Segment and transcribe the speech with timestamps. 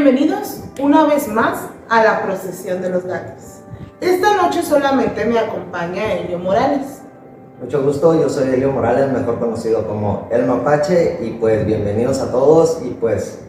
[0.00, 3.62] Bienvenidos una vez más a la procesión de los gatos.
[4.00, 7.02] Esta noche solamente me acompaña Elio Morales.
[7.60, 12.30] Mucho gusto, yo soy Elio Morales, mejor conocido como El Mapache, y pues bienvenidos a
[12.30, 13.40] todos y pues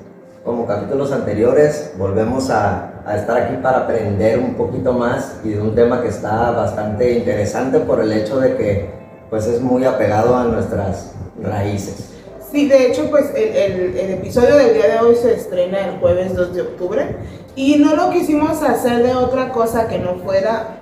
[0.44, 5.62] como capítulos anteriores volvemos a, a, estar aquí para aprender un poquito más y de
[5.62, 8.90] un tema que está bastante interesante por el hecho de que
[9.30, 12.19] pues es muy apegado a nuestras raíces.
[12.52, 16.34] Sí, de hecho, pues el, el, episodio del día de hoy se estrena el jueves
[16.36, 17.16] 2 de octubre
[17.56, 20.82] y no lo quisimos hacer de otra cosa que no fuera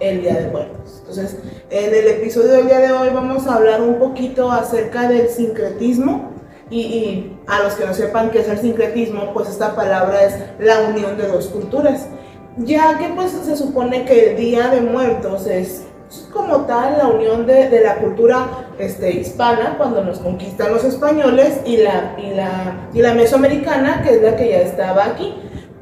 [0.00, 0.96] el Día de Muertos.
[1.00, 1.38] Entonces,
[1.70, 6.32] en el episodio del día de hoy vamos a hablar un poquito acerca del sincretismo
[6.68, 10.34] y, y a los que no sepan qué es el sincretismo, pues esta palabra es
[10.58, 12.08] la unión de dos culturas.
[12.56, 15.84] Ya que pues se supone que el Día de Muertos es
[16.32, 21.60] como tal la unión de, de, la cultura este, hispana cuando nos conquistan los españoles
[21.64, 25.34] y la, y, la, y la mesoamericana, que es la que ya estaba aquí.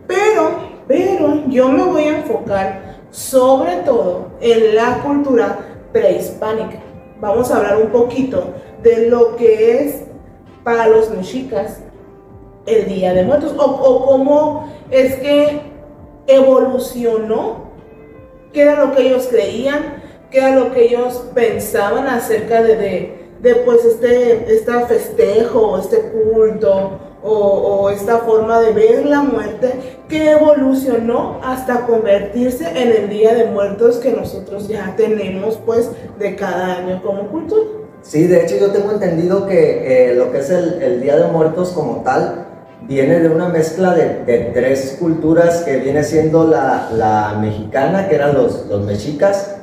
[0.07, 0.51] Pero,
[0.87, 5.59] pero yo me voy a enfocar sobre todo en la cultura
[5.93, 6.81] prehispánica.
[7.21, 10.03] Vamos a hablar un poquito de lo que es
[10.65, 11.81] para los mexicas
[12.67, 15.61] el Día de Muertos o, o cómo es que
[16.27, 17.73] evolucionó,
[18.53, 20.02] qué era lo que ellos creían,
[20.33, 26.11] qué era lo que ellos pensaban acerca de, de, de pues este, este festejo, este
[26.11, 29.73] culto o, o, esta forma de ver la muerte
[30.09, 36.35] que evolucionó hasta convertirse en el Día de Muertos que nosotros ya tenemos pues de
[36.35, 37.63] cada año como cultura.
[38.03, 41.31] Sí, de hecho yo tengo entendido que eh, lo que es el, el, Día de
[41.31, 42.47] Muertos como tal
[42.89, 48.17] viene de una mezcla de, de tres culturas que viene siendo la, la, mexicana, que
[48.17, 49.62] eran los, los mexicas,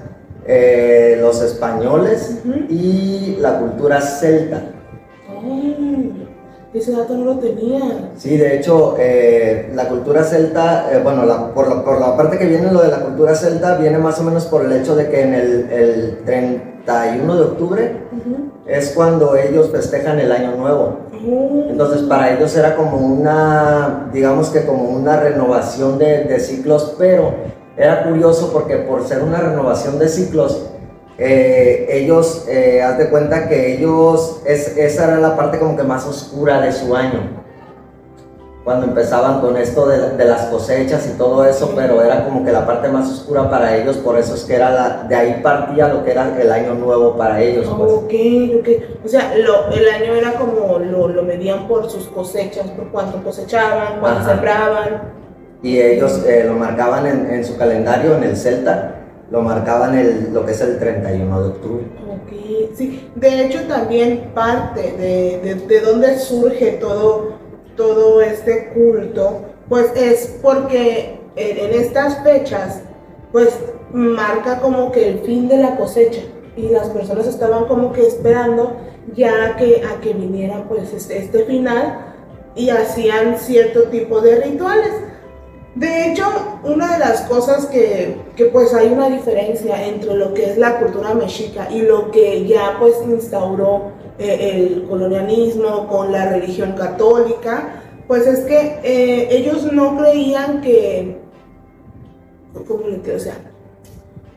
[0.52, 2.70] eh, los españoles uh -huh.
[2.70, 4.64] y la cultura celta.
[5.32, 8.10] Oh, ese dato no lo tenía.
[8.18, 12.40] Sí, de hecho, eh, la cultura celta, eh, bueno, la, por, la, por, la, parte
[12.40, 15.08] que viene lo de la cultura celta, viene más o menos por el hecho de
[15.10, 18.52] que en el, el 31 de octubre uh -huh.
[18.68, 21.10] es cuando ellos festejan el año nuevo.
[21.12, 21.70] -huh.
[21.70, 27.59] Entonces, para ellos era como una, digamos que como una renovación de, de ciclos, pero
[27.80, 30.66] era curioso porque por ser una renovación de ciclos,
[31.18, 35.84] eh, ellos, eh, haz de cuenta que ellos, es, esa era la parte como que
[35.84, 37.40] más oscura de su año.
[38.66, 42.52] Cuando empezaban con esto de, de, las cosechas y todo eso, pero era como que
[42.52, 45.88] la parte más oscura para ellos, por eso es que era la, de ahí partía
[45.88, 47.66] lo que era el año nuevo para ellos.
[47.66, 47.92] Pues.
[47.94, 48.14] Ok,
[48.60, 49.06] ok.
[49.06, 53.24] O sea, lo, el año era como, lo, lo, medían por sus cosechas, por cuánto
[53.24, 55.19] cosechaban, cuánto sembraban
[55.62, 58.96] y ellos eh, lo marcaban en, en, su calendario, en el Celta,
[59.30, 61.86] lo marcaban el, lo que es el 31 de octubre.
[62.08, 63.10] Ok, sí.
[63.16, 67.34] De hecho, también parte de, de, de surge todo,
[67.76, 72.82] todo este culto, pues es porque en, en estas fechas,
[73.32, 73.50] pues
[73.92, 76.22] marca como que el fin de la cosecha
[76.56, 78.78] y las personas estaban como que esperando
[79.16, 82.06] ya que a que viniera pues este, este final
[82.56, 84.92] y hacían cierto tipo de rituales.
[85.76, 86.26] De hecho,
[86.64, 90.80] una de las cosas que, que, pues hay una diferencia entre lo que es la
[90.80, 97.84] cultura mexica y lo que ya pues instauró eh, el colonialismo con la religión católica,
[98.08, 101.20] pues es que eh, ellos no creían que,
[102.68, 102.84] ¿cómo?
[103.16, 103.36] O sea,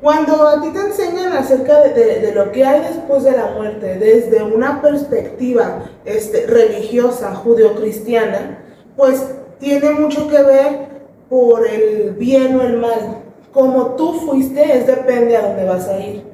[0.02, 4.42] cuando a ti te enseñan acerca de, lo que hay después de la muerte, desde
[4.42, 8.62] una perspectiva este, religiosa, judeocristiana,
[8.96, 9.24] pues
[9.58, 10.91] tiene mucho que ver
[11.32, 13.22] por el bien o el mal.
[13.54, 16.24] Como tú fuiste, es depende a dónde vas a ir.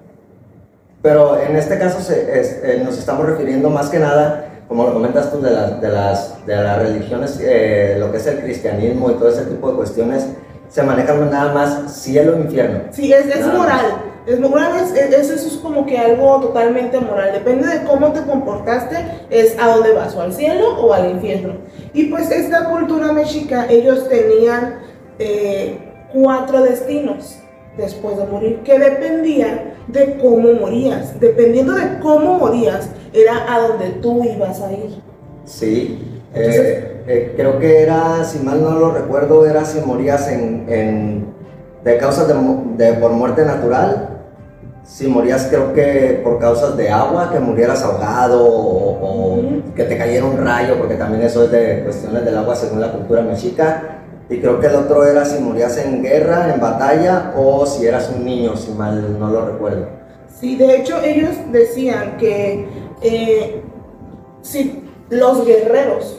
[1.03, 4.93] Pero en este caso se, es, eh, nos estamos refiriendo más que nada, como lo
[4.93, 9.13] comentas tú, de, la, de, las, de las religiones, eh, lo que es el cristianismo
[9.13, 10.27] y todo ese tipo de cuestiones,
[10.69, 12.81] se manejan nada más cielo e infierno.
[12.91, 14.03] Sí, es, es moral.
[14.27, 17.31] Es moral, es, es, eso es como que algo totalmente moral.
[17.33, 18.97] Depende de cómo te comportaste,
[19.31, 21.55] es a dónde vas, o al cielo o al infierno.
[21.95, 24.88] Y pues esta cultura mexica, ellos tenían
[25.19, 25.79] eh,
[26.13, 27.39] cuatro destinos
[27.77, 31.19] después de morir, que dependía de cómo morías.
[31.21, 35.01] Dependiendo de cómo morías, era a donde tú ibas a ir.
[35.45, 36.21] Sí.
[36.35, 40.67] Entonces, eh, eh, creo que era, si mal no lo recuerdo, era si morías en,
[40.69, 41.27] en
[41.85, 42.35] de causas de,
[42.85, 44.11] de, por muerte natural,
[44.85, 49.75] si morías creo que por causas de agua, que murieras ahogado o, o uh -huh.
[49.75, 52.93] que te cayera un rayo, porque también eso es de cuestiones del agua según la
[52.93, 53.98] cultura mexica.
[54.31, 58.13] Y creo que el otro era si morías en guerra, en batalla, o si eras
[58.15, 59.89] un niño, si mal no lo recuerdo.
[60.39, 62.69] Sí, de hecho ellos decían que
[63.03, 63.63] eh,
[64.43, 66.19] si los guerreros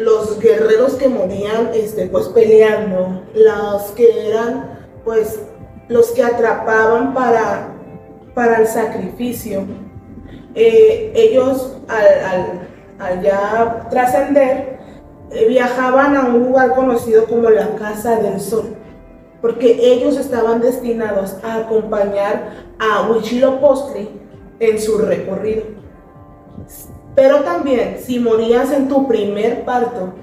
[0.00, 5.40] los guerreros que morían este, pues peleando, los que eran pues
[5.88, 7.68] los que atrapaban para,
[8.34, 9.64] para el sacrificio.
[10.54, 14.69] Eh, ellos al, ya trascender
[15.48, 18.74] viajaban a un lugar conocido como la Casa del Sol,
[19.40, 24.10] porque ellos estaban destinados a acompañar a Huitzilopochtli
[24.58, 25.64] en su recorrido.
[27.14, 30.14] Pero también, si morías en tu primer parto,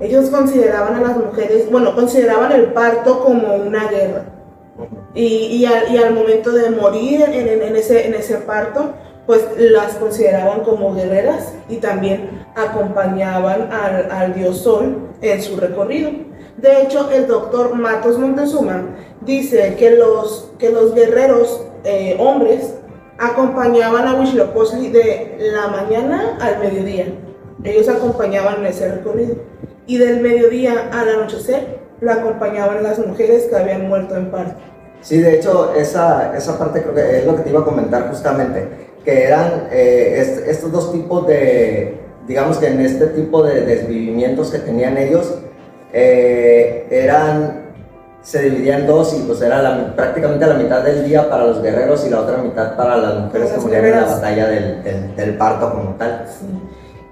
[0.00, 4.24] ellos consideraban a las mujeres, bueno, consideraban el parto como una guerra.
[5.14, 8.94] Y, al, momento de morir en, ese, en ese parto,
[9.30, 16.10] pues las consideraban como guerreras y también acompañaban al, dios Sol en su recorrido.
[16.56, 18.86] De hecho, el doctor Matos Montezuma
[19.20, 22.74] dice que los, que los guerreros eh, hombres
[23.20, 27.14] acompañaban a Huitzilopochtli de la mañana al mediodía.
[27.62, 29.36] Ellos acompañaban ese recorrido.
[29.86, 34.60] Y del mediodía al anochecer lo acompañaban las mujeres que habían muerto en parto.
[35.02, 38.08] Sí, de hecho, esa, esa parte creo que es lo que te iba a comentar
[38.08, 44.50] justamente, que eran eh, estos dos tipos de, digamos que en este tipo de desvivimientos
[44.50, 45.34] que tenían ellos,
[45.92, 47.60] eh, eran
[48.22, 51.62] se dividía en dos y pues era la, prácticamente la mitad del día para los
[51.62, 55.36] guerreros y la otra mitad para las mujeres que murieron en la batalla del, del,
[55.36, 56.26] parto como tal.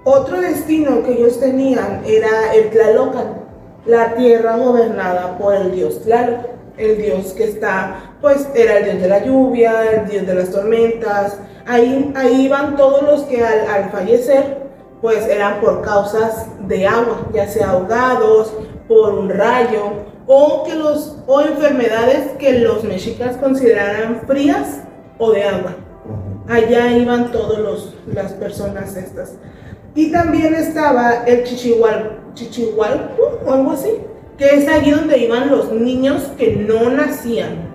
[0.03, 3.39] Otro destino que ellos tenían era el Tlalocan,
[3.85, 6.45] la tierra gobernada por el dios Tlaloc,
[6.77, 10.51] el dios que está, pues era el dios de la lluvia, el dios de las
[10.51, 11.37] tormentas,
[11.69, 14.69] ahí, ahí iban todos los que al, al fallecer
[15.01, 18.53] pues eran por causas de agua, ya sea ahogados,
[18.87, 19.93] por un rayo,
[20.27, 24.81] o, que los, o enfermedades que los mexicas consideraran frías
[25.17, 25.75] o de agua.
[26.47, 29.35] Allá iban todas las personas estas.
[29.95, 33.91] Y también estaba el Chichihual, Chichihualco o algo así,
[34.37, 37.68] que es allí donde iban los niños que no nacían.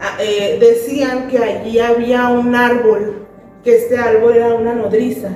[0.00, 3.26] Ah, eh, decían que allí había un árbol,
[3.62, 5.28] que este árbol era una nodriza,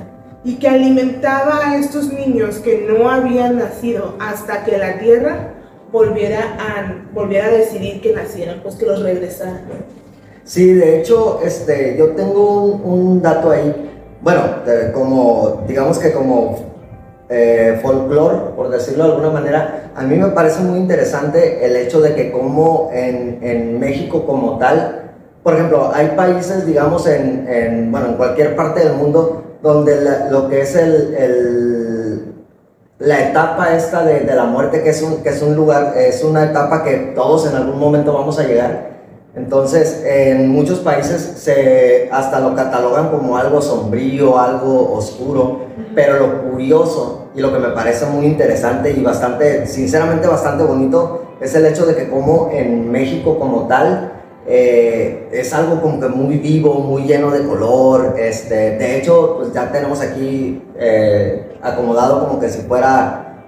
[0.43, 5.53] y que alimentaba a estos niños que no habían nacido hasta que la tierra
[5.91, 9.61] volviera a, volviera a decidir que nacieran, pues que los regresaran.
[10.43, 13.91] Sí, de hecho, este, yo tengo un, dato ahí,
[14.21, 14.41] bueno,
[14.93, 16.74] como, digamos que como
[17.29, 22.01] eh, folclore, por decirlo de alguna manera, a mí me parece muy interesante el hecho
[22.01, 25.11] de que como en, en México como tal,
[25.43, 29.97] por ejemplo, hay países, digamos, en, en, bueno, en cualquier parte del mundo donde
[30.29, 32.35] lo que es el
[32.99, 36.23] la etapa esta de, de, la muerte, que es, un, que es un lugar, es
[36.23, 38.94] una etapa que todos en algún momento vamos a llegar.
[39.35, 46.49] Entonces, en muchos países se hasta lo catalogan como algo sombrío, algo oscuro, pero lo
[46.49, 51.65] curioso y lo que me parece muy interesante y bastante, sinceramente bastante bonito, es el
[51.65, 54.13] hecho de que como en México como tal,
[54.47, 58.15] eh, es algo como que muy vivo, muy lleno de color.
[58.17, 63.41] Este, de hecho, pues ya tenemos aquí eh, acomodado como que si fuera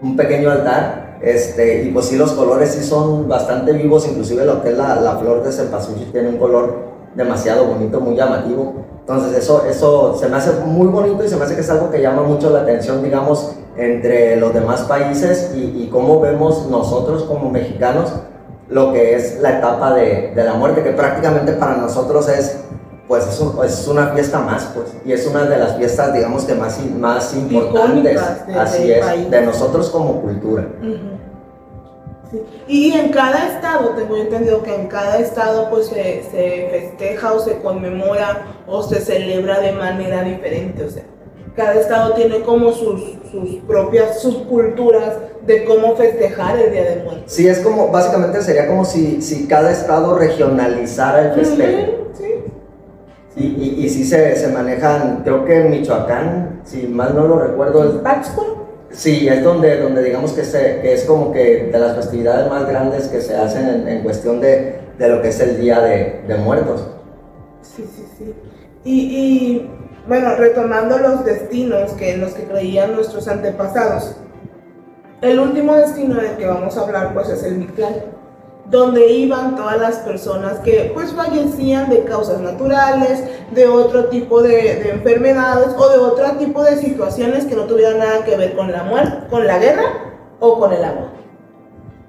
[0.00, 1.03] un pequeño altar.
[1.20, 5.00] Este, y pues sí, los colores sí son bastante vivos, inclusive lo que es la,
[5.00, 8.74] la flor de cempasúchil tiene un color demasiado bonito, muy llamativo.
[9.00, 11.90] Entonces eso, eso se me hace muy bonito y se me hace que es algo
[11.90, 17.24] que llama mucho la atención, digamos, entre los demás países y, y cómo vemos nosotros
[17.24, 18.12] como mexicanos
[18.68, 22.63] lo que es la etapa de, de la muerte, que prácticamente para nosotros es,
[23.06, 26.78] pues es, una fiesta más, pues, y es una de las fiestas, digamos que más,
[26.98, 28.20] más importantes,
[28.56, 30.66] así es, de nosotros como cultura.
[32.66, 37.38] Y en cada estado, tengo entendido que en cada estado pues se, se festeja o
[37.38, 41.04] se conmemora o se celebra de manera diferente, o sea,
[41.54, 45.14] cada estado tiene como sus, sus propias subculturas
[45.46, 47.32] de cómo festejar el Día de Muertos.
[47.32, 51.92] Sí, es como, básicamente sería como si, si cada estado regionalizara el festejo.
[52.14, 52.53] sí.
[53.36, 57.38] Y, y, y, sí se, se, manejan, creo que en Michoacán, si mal no lo
[57.40, 57.84] recuerdo.
[57.84, 58.64] ¿Es Pátzcuaro?
[58.90, 62.68] Sí, es donde, donde digamos que, se, que es como que de las festividades más
[62.68, 66.22] grandes que se hacen en, en cuestión de, de, lo que es el Día de,
[66.28, 66.86] de Muertos.
[67.62, 68.34] Sí, sí, sí.
[68.84, 69.70] Y, y
[70.06, 74.14] bueno, retomando los destinos que en los que creían nuestros antepasados,
[75.22, 77.94] el último destino del que vamos a hablar pues es el Mictlán,
[78.70, 84.50] donde iban todas las personas que pues fallecían de causas naturales, de otro tipo de,
[84.50, 88.72] de, enfermedades o de otro tipo de situaciones que no tuvieran nada que ver con
[88.72, 89.82] la muerte, con la guerra
[90.40, 91.08] o con el agua.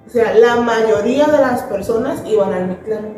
[0.08, 3.18] O sea, la mayoría de las personas iban al Mictlán.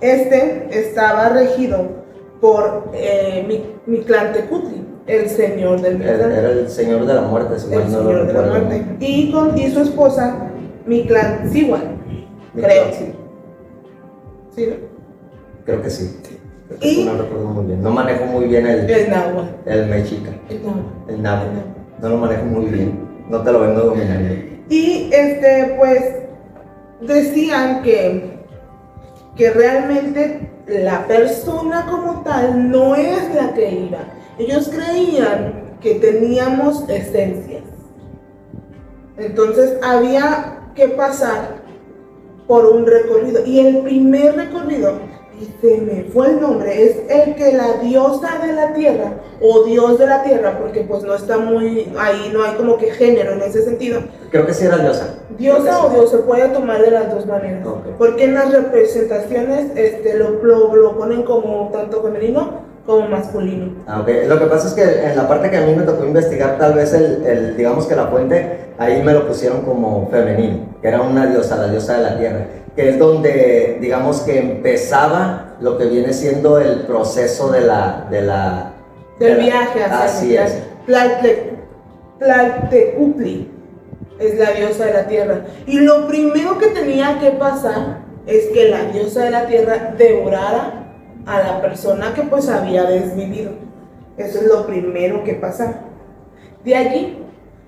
[0.00, 2.04] Este estaba regido
[2.40, 6.32] por eh, Mi- Mictlantecutli, el señor del Mictlán.
[6.32, 8.96] era el señor de la muerte, si el no lo señor de la muerte.
[9.00, 10.48] Y, con, y su esposa,
[10.86, 11.78] Mictlantzihua,
[12.62, 12.84] creo.
[12.92, 13.12] Sí,
[14.54, 14.66] ¿Sí?
[14.70, 14.76] no?
[15.64, 16.20] creo que sí.
[16.68, 17.82] Creo que Y- no recuerdo muy bien.
[17.82, 19.48] No manejo muy bien el, El náhuatl.
[19.66, 21.10] el mexica, El náhuatl.
[21.10, 21.44] el nabo.
[22.00, 22.98] No lo manejo muy bien.
[23.28, 24.34] No te lo vengo dominando.
[24.68, 26.02] Y este, pues,
[27.00, 28.38] decían que,
[29.36, 33.98] que realmente la persona como tal no es la que iba.
[34.38, 37.62] Ellos creían que teníamos esencias.
[39.16, 41.62] Entonces había que pasar
[42.46, 43.44] por un recorrido.
[43.44, 44.92] Y el primer recorrido,
[45.40, 49.64] y se me fue el nombre, es el que la diosa de la tierra, o
[49.64, 53.32] dios de la tierra, porque pues no está muy, ahí no hay como que género
[53.32, 54.00] en ese sentido.
[54.30, 55.18] Creo que sí era diosa.
[55.38, 57.66] Diosa o dios se puede tomar de las dos maneras.
[57.66, 57.86] Ok.
[57.98, 63.72] Porque en las representaciones este, lo, lo, lo ponen como tanto femenino como masculino.
[63.86, 64.04] Ah.
[64.28, 66.74] Lo que pasa es que en la parte que a mí me tocó investigar, tal
[66.74, 71.00] vez el, el, digamos que la fuente, ahí me lo pusieron como femenino, que era
[71.00, 75.86] una diosa, la diosa de la tierra, que es donde, digamos que empezaba lo que
[75.86, 78.06] viene siendo el proceso de la...
[78.10, 78.72] De la
[79.18, 80.58] Del de la- viaje hacia Así es.
[80.86, 81.50] Tlalte-
[82.18, 83.50] Tlaltecutli
[84.18, 85.40] es la diosa de la tierra.
[85.66, 90.83] Y lo primero que tenía que pasar es que la diosa de la tierra devorara
[91.26, 93.52] a la persona que pues había desvivido.
[94.16, 95.80] Eso es lo primero que pasa.
[96.64, 97.18] De allí,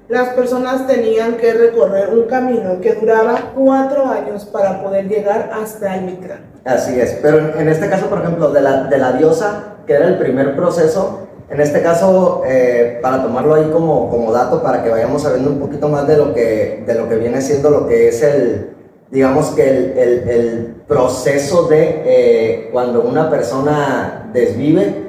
[0.08, 5.96] las personas tenían que recorrer un camino que duraba cuatro años para poder llegar hasta
[5.96, 6.40] el Mictlán.
[6.64, 10.06] Así es, pero en este caso, por ejemplo, de la, de la diosa, que era
[10.06, 14.90] el primer proceso, en este caso, eh, para tomarlo ahí como, como dato, para que
[14.90, 18.08] vayamos sabiendo un poquito más de lo que, de lo que viene siendo lo que
[18.08, 18.75] es el,
[19.16, 25.06] digamos que el, el- el proceso de eh, cuando una persona desvive,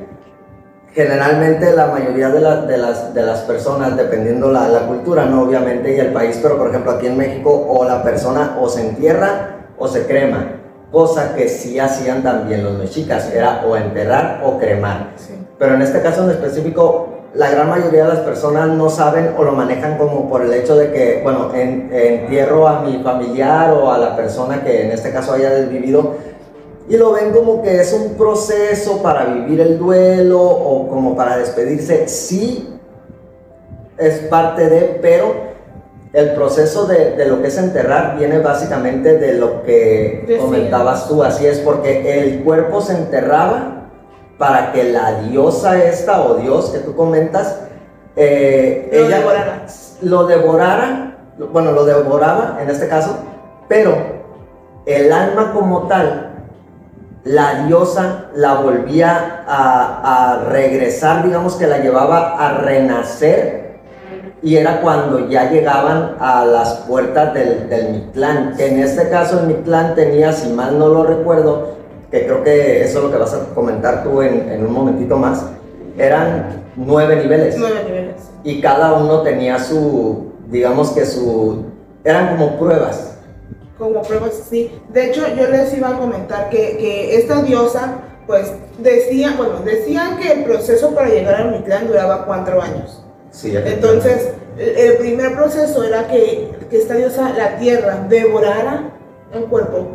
[0.93, 5.41] generalmente la mayoría de, la- de las, de las personas, dependiendo la, la cultura, no
[5.41, 8.87] obviamente, y el país, pero por ejemplo aquí en México, o la persona o se
[8.87, 10.53] entierra o se crema,
[10.89, 15.15] cosa que sí hacían también los mexicas, era o enterrar o cremar.
[15.59, 19.43] Pero en este caso en específico, la gran mayoría de las personas no saben o
[19.43, 23.91] lo manejan como por el hecho de que, bueno, en- entierro a mi familiar o
[23.91, 26.15] a la persona que en este caso haya desvivido
[26.89, 31.37] y lo ven como que es un proceso para vivir el duelo o como para
[31.37, 32.07] despedirse.
[32.07, 32.73] Sí,
[33.97, 35.47] es parte de, pero
[36.13, 40.41] el proceso de, de lo que es enterrar viene básicamente de lo que Decía.
[40.43, 43.76] comentabas tú, así es, porque el cuerpo se enterraba
[44.37, 47.59] para que la diosa esta o dios que tú comentas,
[48.15, 49.65] eh, Lo ella devorara.
[50.01, 51.17] lo devorara,
[51.51, 53.17] bueno, lo devoraba en este caso,
[53.67, 53.95] pero
[54.85, 56.31] el alma como tal,
[57.23, 63.67] la diosa la volvía a, a regresar, digamos que la llevaba a renacer,
[64.43, 69.39] y era cuando ya llegaban a las puertas del, del Mictlán, que en este caso
[69.39, 71.76] el Mictlán tenía, si mal no lo recuerdo,
[72.11, 75.17] que creo que eso es lo que vas a comentar tú en, en un momentito
[75.17, 75.45] más,
[75.97, 78.15] eran nueve niveles Nueve niveles.
[78.43, 81.65] y cada uno tenía su, digamos que su,
[82.03, 83.17] eran como pruebas.
[83.77, 84.71] como pruebas, sí.
[84.89, 87.95] De hecho, yo les iba a comentar que, que esta diosa,
[88.25, 93.03] pues, decía, bueno, decían que el proceso para llegar al Mictlán duraba cuatro años.
[93.31, 98.91] Sí, Entonces, el primer proceso era que, que esta diosa, la tierra, devorara
[99.33, 99.87] el cuerpo.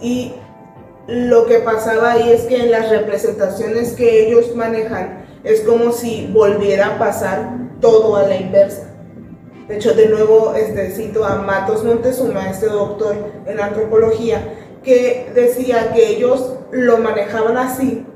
[0.00, 0.34] Y
[1.06, 6.30] lo que pasaba ahí es que en las representaciones que ellos manejan, es como si
[6.32, 8.90] volviera a pasar todo a la inversa.
[9.68, 14.42] De hecho, de nuevo este, cito a Matos Montezuma, este doctor en antropología,
[14.82, 18.06] que decía que ellos lo manejaban así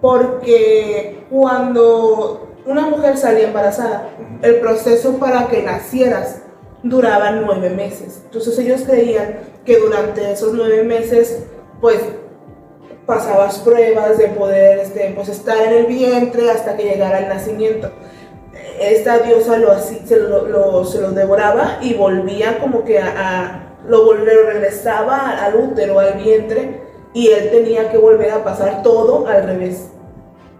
[0.00, 4.10] porque cuando una mujer salía embarazada,
[4.42, 6.42] el proceso para que nacieras
[6.82, 8.20] duraba nueve meses.
[8.24, 11.44] Entonces ellos creían que durante esos nueve meses,
[11.80, 12.00] pues
[13.08, 17.90] pasabas pruebas de poder este, pues, estar en el vientre hasta que llegara el nacimiento
[18.80, 23.64] esta diosa lo, así, se, lo, se lo devoraba y volvía como que a, a-
[23.88, 26.80] lo, lo regresaba al útero, al vientre,
[27.14, 29.88] y él tenía que volver a pasar todo al revés.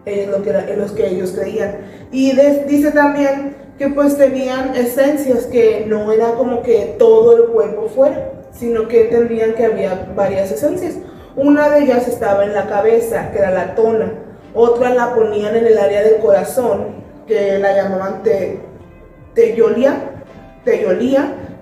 [0.04, 1.78] Es lo que, era- es lo que ellos creían.
[2.10, 2.32] Y
[2.66, 8.32] dice también que pues tenían esencias que no era como que todo el cuerpo fuera,
[8.50, 10.94] sino que entendían que había varias esencias.
[11.38, 14.12] Una de ellas estaba en la cabeza, que era la tona.
[14.54, 16.96] Otra la ponían en el área del corazón,
[17.28, 18.60] que la llamaban te,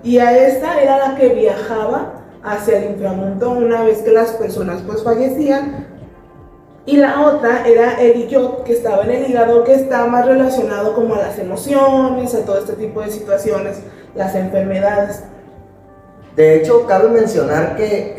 [0.03, 4.81] y a esta era la que viajaba hacia el inframundo una vez que las personas
[4.81, 5.85] pues fallecían.
[6.87, 10.95] Y la otra era el Iyot, que estaba en el hígado, que está más relacionado
[10.95, 13.81] como a las emociones, a todo este tipo de situaciones,
[14.15, 15.23] las enfermedades.
[16.37, 18.13] De hecho, cabe mencionar que,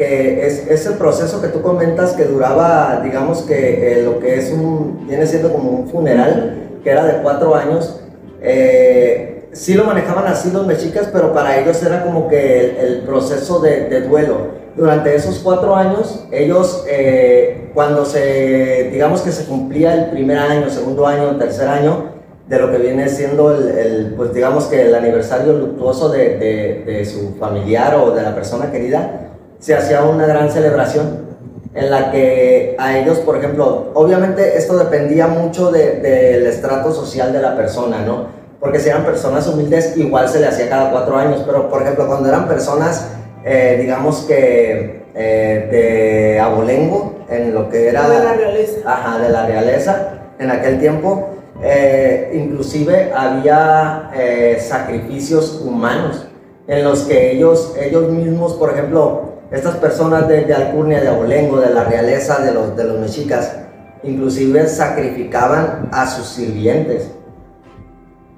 [0.45, 4.51] es, es, el proceso que tú comentas que duraba, digamos que eh, lo que es
[4.51, 8.01] un, viene siendo como un funeral, que era de cuatro años.
[8.43, 13.61] Eh, sí lo manejaban así los mexicas, pero para ellos era como que el, proceso
[13.61, 14.59] de, de, duelo.
[14.75, 20.69] Durante esos cuatro años, ellos, eh, cuando se, digamos que se cumplía el primer año,
[20.71, 22.08] segundo año, tercer año,
[22.49, 27.05] de lo que viene siendo el, pues digamos que el aniversario luctuoso de, de, de,
[27.05, 29.29] su familiar o de la persona querida,
[29.59, 31.29] se hacía una gran celebración
[31.75, 37.41] en la que a ellos, por ejemplo, obviamente esto dependía mucho del estrato social de
[37.41, 38.27] la persona, ¿no?
[38.59, 42.07] Porque si eran personas humildes, igual se le hacía cada cuatro años, pero por ejemplo,
[42.07, 43.09] cuando eran personas,
[43.45, 48.09] eh, digamos que eh, de abolengo, en lo que era...
[48.09, 48.79] De la realeza.
[48.85, 51.29] Ajá, de la realeza, en aquel tiempo,
[51.63, 56.27] eh, inclusive había eh, sacrificios humanos
[56.67, 61.59] en los que ellos, ellos mismos, por ejemplo, estas personas de, de, Alcurnia, de Abolengo,
[61.61, 63.57] de la realeza, de los, de los mexicas,
[64.03, 67.11] inclusive sacrificaban a sus sirvientes.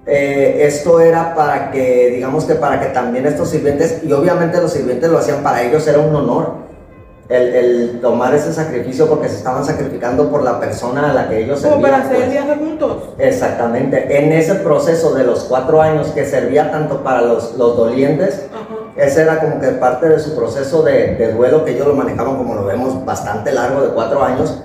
[0.07, 4.73] Eh, esto era para que, digamos que para que también estos sirvientes, y obviamente los
[4.73, 6.70] sirvientes lo hacían para ellos, era un honor
[7.31, 11.61] el, tomar ese sacrificio porque se estaban sacrificando por la persona a la que ellos
[11.61, 11.81] servían.
[11.81, 12.31] Como para hacer pues.
[12.31, 12.97] viaje juntos.
[13.19, 14.19] Exactamente.
[14.19, 18.47] En ese proceso de los cuatro años que servía tanto para los, los dolientes,
[18.97, 22.37] ese era como que parte de su proceso de, de, duelo que ellos lo manejaban
[22.37, 24.63] como lo vemos bastante largo de cuatro años.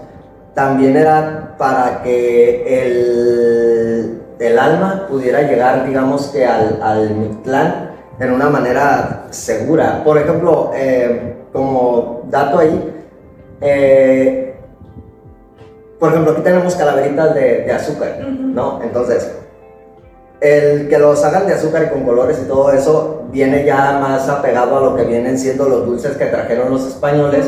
[0.56, 8.32] También era para que el, el alma pudiera llegar, digamos que al, al Mictlán en
[8.32, 10.04] una manera segura.
[10.04, 12.94] Por ejemplo, eh, como dato ahí,
[13.62, 14.56] eh,
[16.00, 18.82] por ejemplo, aquí tenemos calaveritas de, azúcar, ¿no?
[18.84, 19.32] Entonces,
[20.42, 24.28] el que los hagan de azúcar y con colores y todo eso viene ya más
[24.30, 27.48] apegado a lo que vienen siendo los dulces que trajeron los españoles,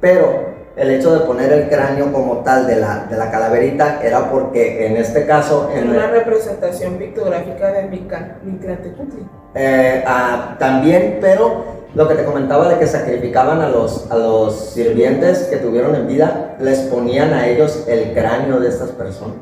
[0.00, 4.30] pero el hecho de poner el cráneo como tal de la, de la calaverita era
[4.30, 5.70] porque en este caso...
[5.74, 9.26] En una representación pictográfica de Mictlantecutli.
[9.54, 14.54] Eh, ah, también, pero lo que te comentaba de que sacrificaban a los, a los
[14.54, 19.36] sirvientes que tuvieron en vida, les ponían a ellos el cráneo de estas personas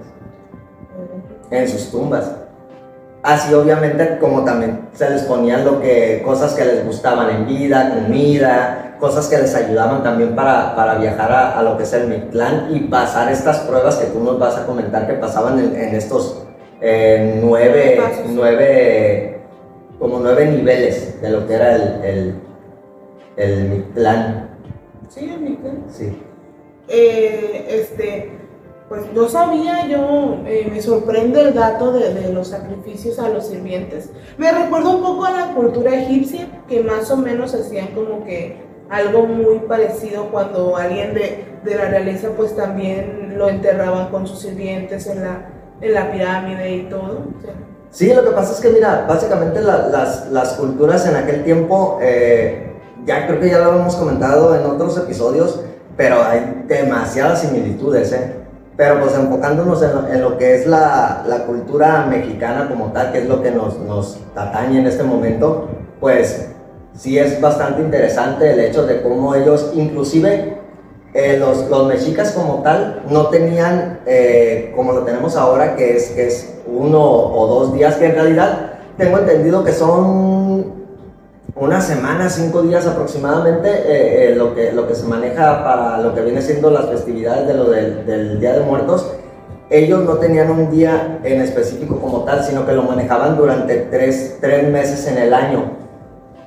[1.50, 2.30] en sus tumbas.
[3.24, 7.92] Así obviamente como también se les ponían lo que, cosas que les gustaban en vida,
[7.92, 12.68] comida, cosas que les ayudaban también para, para viajar a, lo que es el Mictlán
[12.70, 16.44] y pasar estas pruebas que tú nos vas a comentar que pasaban en, estos
[16.80, 19.40] eh, nueve, nueve,
[19.98, 22.43] como nueve niveles de lo que era el, el
[23.36, 24.50] Mictlán.
[25.08, 25.84] Sí, el Mictlán.
[25.88, 26.22] Sí.
[26.88, 28.30] Eh, este,
[28.88, 34.10] pues no sabía yo, eh, me sorprende el dato de, los sacrificios a los sirvientes.
[34.36, 38.62] Me recuerda un poco a la cultura egipcia, que más o menos hacían como que
[38.90, 44.40] algo muy parecido cuando alguien de, de la realeza pues también lo enterraban con sus
[44.40, 45.48] sirvientes en la,
[45.80, 47.22] en la pirámide y todo.
[47.90, 51.98] Sí, lo que pasa es que mira, básicamente las, las, culturas en aquel tiempo...
[52.02, 52.73] Eh,
[53.04, 55.60] ya creo que ya lo hemos comentado en otros episodios,
[55.96, 58.34] pero hay demasiadas similitudes, ¿eh?
[58.76, 63.28] Pero pues enfocándonos en lo, que es la, la, cultura mexicana como tal, que es
[63.28, 65.68] lo que nos, nos atañe en este momento,
[66.00, 66.48] pues
[66.96, 70.58] sí es bastante interesante el hecho de cómo ellos, inclusive
[71.12, 76.10] eh, los, los, mexicas como tal, no tenían, eh, como lo tenemos ahora, que es,
[76.10, 80.33] que es uno o dos días, que en realidad tengo entendido que son
[81.56, 86.12] una semana, cinco días aproximadamente, eh, eh, lo, que, lo que se maneja para lo
[86.14, 89.12] que viene siendo las festividades de lo del, Día de Muertos,
[89.70, 94.38] ellos no tenían un día en específico como tal, sino que lo manejaban durante tres,
[94.40, 95.72] tres meses en el año.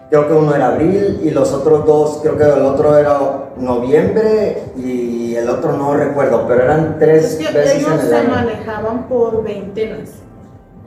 [0.09, 3.17] Creo que uno era abril y los otros dos, creo que el otro era
[3.57, 7.97] noviembre y el otro no recuerdo, pero eran tres veces en el año.
[7.97, 10.09] Ellos se manejaban por veintenas.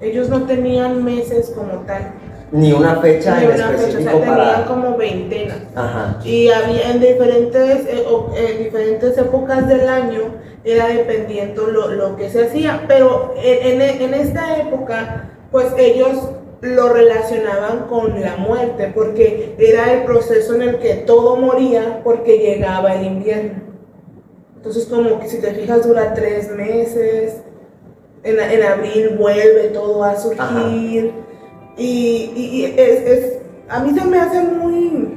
[0.00, 2.12] Ellos no tenían meses como tal
[2.52, 5.58] ni una fecha en específico fecha, Tenían como veintenas.
[6.24, 10.34] Y había en diferentes, eh, diferentes épocas del año,
[10.64, 12.84] era dependiendo lo, lo que se hacía.
[12.88, 20.04] Pero en, en, esta época, pues ellos lo relacionaban con la muerte, porque era el
[20.04, 23.62] proceso en el que todo moría porque llegaba el invierno.
[24.56, 27.36] Entonces, como que si te fijas, dura tres meses.
[28.22, 31.14] En, en abril vuelve todo a surgir.
[31.80, 33.38] Y, es,
[33.68, 35.14] a mí se me hace muy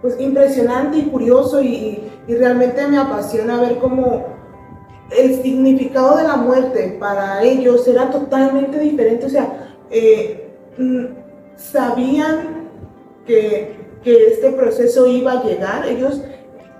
[0.00, 4.24] pues, impresionante y curioso y, realmente me apasiona ver cómo
[5.16, 11.04] el significado de la muerte para ellos era totalmente diferente, o sea, eh, mm,
[11.56, 12.70] sabían
[13.26, 16.22] que, que este proceso iba a llegar, ellos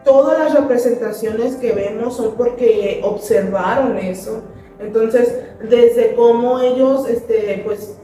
[0.05, 4.43] todas las representaciones que vemos son porque observaron eso.
[4.79, 7.97] Entonces, desde cómo ellos este, pues,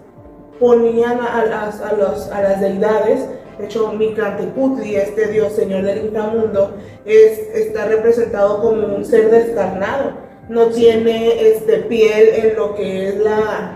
[0.59, 3.27] ponían a las, los, a las deidades,
[3.59, 10.13] de hecho, Mictlantecutli, este dios señor del inframundo, es, está representado como un ser descarnado.
[10.49, 13.75] No tiene este, piel en lo que es la,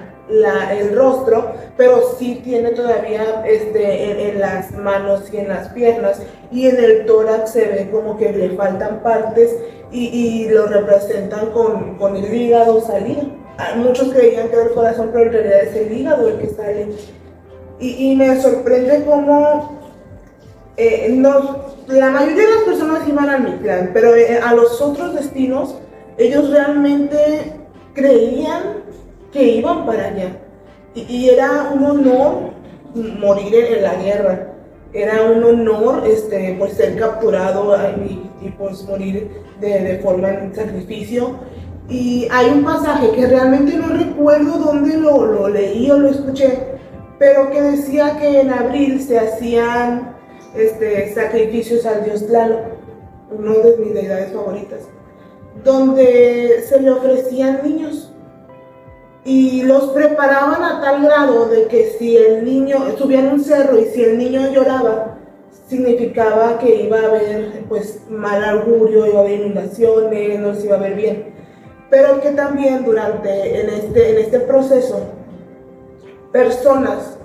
[0.72, 6.22] el rostro, pero sí tiene todavía este, en, las manos y en las piernas.
[6.52, 9.56] Y en el tórax se ve como que le faltan partes
[9.90, 13.41] y, y lo representan con, con el hígado salido.
[13.58, 16.48] Ah, muchos creían que era el corazón, pero en realidad es el hígado el que
[16.48, 16.88] sale.
[17.78, 19.82] Y, y me sorprende cómo
[20.76, 21.22] eh,
[21.88, 25.76] la mayoría de las personas iban al Mictlán, pero eh, a los otros destinos
[26.16, 27.52] ellos realmente
[27.94, 28.82] creían
[29.32, 30.38] que iban para allá.
[30.94, 32.34] Y, era un honor
[32.94, 34.48] morir en, la guerra.
[34.92, 41.36] Era un honor este, pues, ser capturado y, pues morir de, de forma en sacrificio.
[41.88, 46.58] Y hay un pasaje que realmente no recuerdo dónde lo, lo leí o lo escuché,
[47.18, 50.16] pero que decía que en abril se hacían
[50.54, 52.60] este, sacrificios al dios Tlaloc,
[53.30, 54.80] uno de mis deidades favoritas,
[55.64, 58.12] donde se le ofrecían niños
[59.24, 63.84] y los preparaban a tal grado de que si el niño, subían un cerro y
[63.86, 65.18] si el niño lloraba,
[65.68, 70.76] significaba que iba a haber pues mal augurio, iba a haber inundaciones, no se iba
[70.76, 71.31] a ver bien.
[71.92, 74.98] Pero que también durante en este, en este proceso
[76.32, 77.18] personas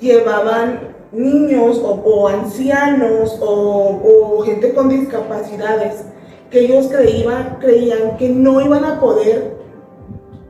[0.00, 6.04] llevaban niños o, ancianos o, gente con discapacidades
[6.50, 9.56] que ellos creían, creían que no iban a poder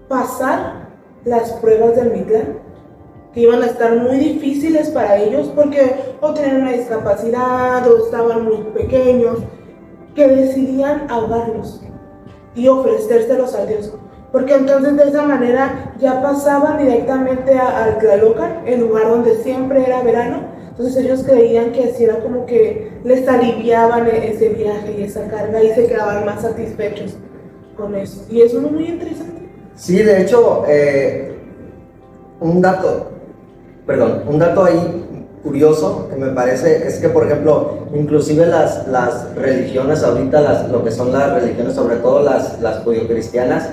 [0.08, 0.88] pasar
[1.26, 2.60] las pruebas del Mictlán,
[3.34, 8.44] que iban a estar muy difíciles para ellos porque o tenían una discapacidad o estaban
[8.46, 9.40] muy pequeños,
[10.14, 11.82] que decidían ahogarlos
[12.58, 13.92] y ofrecérselos a Dios.
[14.32, 20.02] Porque entonces de esa manera ya pasaban directamente al Tlalocan, el lugar donde siempre era
[20.02, 20.42] verano.
[20.68, 25.26] Entonces ellos creían que así era como que les aliviaban e-, ese viaje y esa
[25.28, 27.16] carga y se quedaban más satisfechos
[27.76, 28.26] con eso.
[28.28, 29.48] Y eso es muy interesante.
[29.76, 31.36] Sí, de hecho, eh,
[32.40, 33.12] un dato,
[33.86, 35.07] perdón, un dato ahí
[35.42, 40.84] curioso que me parece es que, por ejemplo, inclusive las, las religiones ahorita, las, lo
[40.84, 43.70] que son las religiones, sobre todo las, las cristianas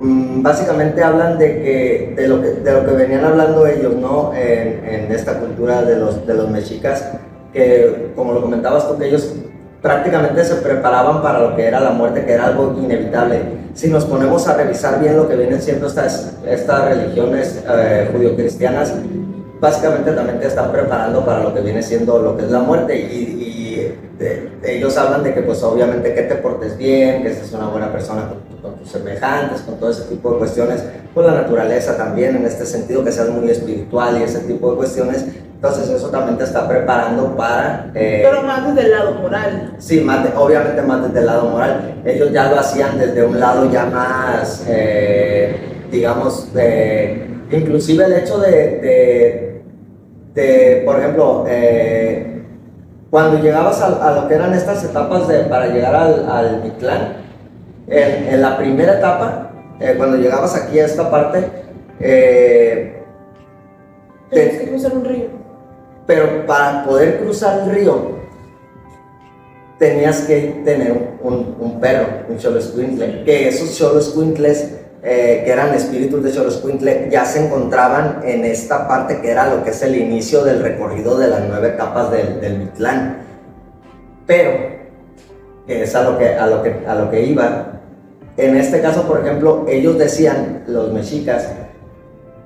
[0.00, 4.32] Mm, básicamente hablan de, que, de, lo que, de lo que venían hablando ellos, ¿no?
[4.34, 7.10] En, en, esta cultura de los, de los mexicas,
[7.52, 9.34] que como lo comentabas tú, que ellos
[9.82, 13.40] prácticamente se preparaban para lo que era la muerte, que era algo inevitable.
[13.74, 18.94] Si nos ponemos a revisar bien lo que vienen siendo estas, estas religiones eh, judio-cristianas,
[19.60, 22.96] básicamente también te están preparando para lo que viene siendo lo que es la muerte
[22.96, 23.50] y,
[24.62, 28.28] ellos hablan de que pues obviamente que te portes bien, que seas una buena persona
[28.60, 32.66] con, tus semejantes, con todo ese tipo de cuestiones, con la naturaleza también en este
[32.66, 35.24] sentido, que seas muy espiritual y ese tipo de cuestiones.
[35.54, 37.90] Entonces eso también te está preparando para...
[37.94, 39.74] Eh, Pero más desde el lado moral.
[39.78, 42.02] Sí, más obviamente más desde el lado moral.
[42.04, 45.54] Ellos ya lo hacían desde un lado ya más, eh,
[45.90, 49.49] digamos, de, inclusive el hecho de de,
[50.34, 52.42] por ejemplo, eh,
[53.10, 57.16] cuando llegabas a, lo que eran estas etapas de, para llegar al, al Mictlán,
[57.88, 61.44] en, la primera etapa, eh, cuando llegabas aquí a esta parte,
[61.98, 63.02] eh,
[64.30, 65.26] tenías que cruzar un río.
[66.06, 68.20] Pero para poder cruzar el río,
[69.78, 72.60] tenías que tener un, un perro, un cholo
[73.24, 74.14] que esos cholos
[75.02, 79.64] eh, que eran espíritus de Xoloscuintle, ya se encontraban en esta parte que era lo
[79.64, 83.16] que es el inicio del recorrido de las nueve etapas del, del Mitlán.
[84.26, 84.80] Pero,
[85.66, 87.80] es a lo que, a, lo que, a lo que iba,
[88.36, 91.48] en este caso, por ejemplo, ellos decían, los mexicas,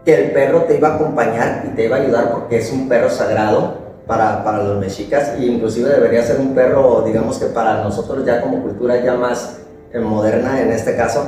[0.04, 2.88] que el perro te iba a acompañar y te iba a ayudar porque es un
[2.88, 7.82] perro sagrado para, para los mexicas e inclusive debería ser un perro, digamos que para
[7.82, 9.60] nosotros ya como cultura ya más
[9.92, 11.26] eh, moderna en este caso,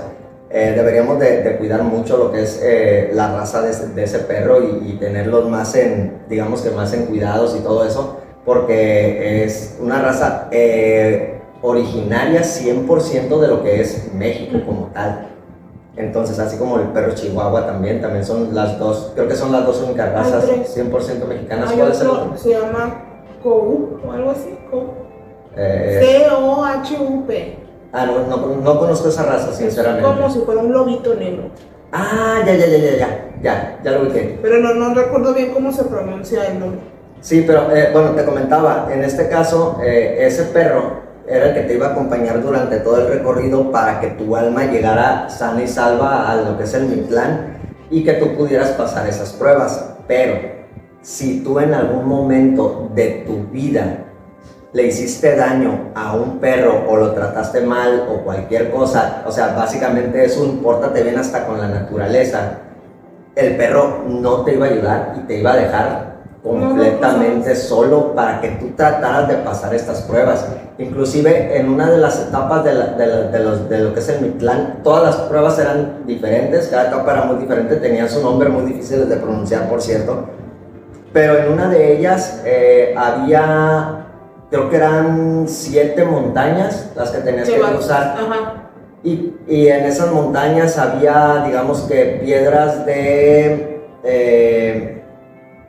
[0.48, 4.92] eh, deberíamos de, cuidar mucho lo que es eh, la raza de, ese perro y,
[4.92, 10.46] tenerlos más en, digamos que más en cuidados y todo eso, porque es una raza
[10.52, 15.30] eh, originaria 100% de lo que es México como tal.
[15.96, 19.66] Entonces, así como el perro chihuahua también, también son las dos, creo que son las
[19.66, 21.70] dos únicas razas 100% mexicanas.
[21.72, 23.02] Hay otro, se llama
[23.42, 24.56] Kou o algo así,
[25.56, 27.65] Eh, C-O-H-U-P.
[27.96, 30.06] Ah, no, no, no conozco esa raza, sinceramente.
[30.06, 31.50] como si fuera un lobito negro.
[31.92, 34.38] Ah, ya, ya, ya, ya, ya, ya, ya lo ubiqué.
[34.42, 36.80] Pero no, no recuerdo bien cómo se pronuncia el nombre.
[37.20, 41.62] Sí, pero eh, bueno, te comentaba, en este caso, eh, ese perro era el que
[41.62, 45.66] te iba a acompañar durante todo el recorrido para que tu alma llegara sana y
[45.66, 47.56] salva a lo que es el Mictlán
[47.90, 49.94] y que tú pudieras pasar esas pruebas.
[50.06, 50.38] Pero
[51.02, 54.05] si tú en algún momento de tu vida
[54.76, 59.54] le hiciste daño a un perro o lo trataste mal o cualquier cosa, o sea,
[59.56, 62.58] básicamente es un pórtate bien hasta con la naturaleza,
[63.34, 68.40] el perro no te iba a ayudar y te iba a dejar completamente solo para
[68.40, 70.46] que tú trataras de pasar estas pruebas.
[70.78, 74.20] Inclusive en una de las etapas de, la- de los- de lo que es el
[74.20, 78.62] Mictlán, todas las pruebas eran diferentes, cada etapa era muy diferente, tenía su nombre muy
[78.72, 80.26] difícil de pronunciar, por cierto.
[81.12, 83.95] Pero en una de ellas eh, había,
[84.50, 88.16] creo que eran siete montañas las que tenías que cruzar.
[88.18, 88.70] Ajá.
[89.04, 93.82] Y, y en esas montañas había, digamos que, piedras de...
[94.02, 94.92] eh,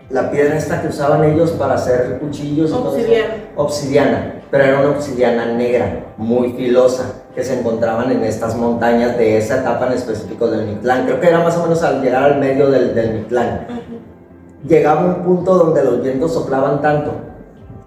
[0.10, 2.72] la piedra esta que usaban ellos para hacer cuchillos.
[2.72, 3.34] Obsidiana.
[3.58, 9.38] Obsidiana, pero era una obsidiana negra, muy filosa, que se encontraban en estas montañas de
[9.38, 11.06] esa etapa en específico del Mictlán.
[11.06, 13.80] Creo que era más o menos al llegar al medio del, del Mictlán Ajá.
[14.66, 17.12] llegaba un punto donde los vientos soplaban tanto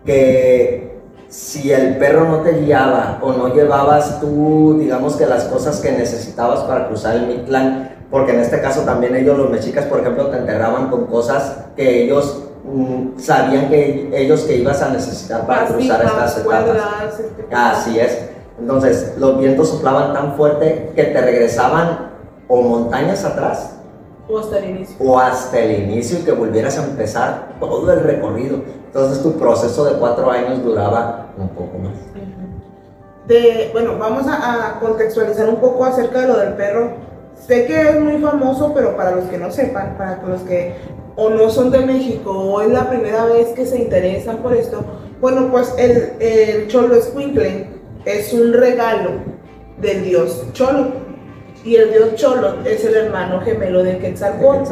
[0.04, 5.80] que si el perro no te guiaba o no llevabas tú, digamos que las cosas
[5.80, 10.00] que necesitabas para cruzar el Mictlán, porque en este caso también ellos, los mexicas, por
[10.00, 15.46] ejemplo, te integraban con cosas que ellos mm, sabían que ellos que ibas a necesitar
[15.46, 17.20] para cruzar estas etapas.
[17.20, 18.18] este, Así es.
[18.58, 22.10] Entonces, los vientos soplaban tan fuerte que te regresaban
[22.48, 23.79] o montañas atrás
[24.30, 24.96] O hasta el inicio.
[25.00, 28.62] o hasta el inicio y que volvieras a empezar todo el recorrido.
[28.86, 31.92] Entonces tu proceso de cuatro años duraba un poco más.
[33.26, 36.92] De, bueno, vamos a, a contextualizar un poco acerca de lo del perro.
[37.34, 40.74] Sé que es muy famoso, pero para los que no sepan, para los que
[41.16, 44.84] o no son de México o es la primera vez que se interesan por esto,
[45.20, 47.68] bueno, pues el, el Cholo Escuincle
[48.04, 49.10] es un regalo
[49.80, 51.09] del dios Cholo.
[51.64, 54.70] Y el dios Cholo es el hermano gemelo de Quetzalcóatl.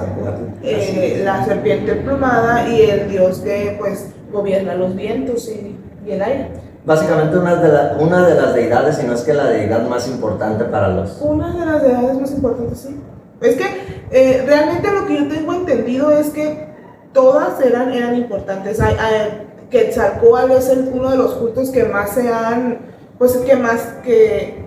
[0.62, 6.22] eh, la serpiente emplumada y el dios que pues gobierna los vientos y, y el
[6.22, 6.48] aire.
[6.87, 10.09] Básicamente una de, la- una de las deidades, si no es que la deidad más
[10.09, 11.18] importante para los...
[11.20, 13.01] Una de las deidades más importantes, sí.
[13.42, 13.66] Es que
[14.11, 16.68] eh, realmente lo que yo tengo entendido es que
[17.12, 18.81] todas eran, eran importantes.
[18.81, 22.79] Hay, hay- Quetzalcóatl es el- uno de los cultos que más se han,
[23.18, 24.64] pues que más, que,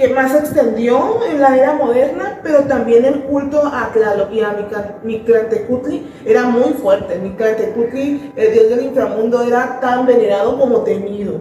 [0.00, 4.40] que más se extendió en la era moderna, pero también el culto a Tlaloc y
[4.40, 4.56] a
[5.04, 7.16] Mictlantecutli era muy fuerte.
[7.16, 11.40] Mictlantecutli, el dios del inframundo, era tan venerado como temido.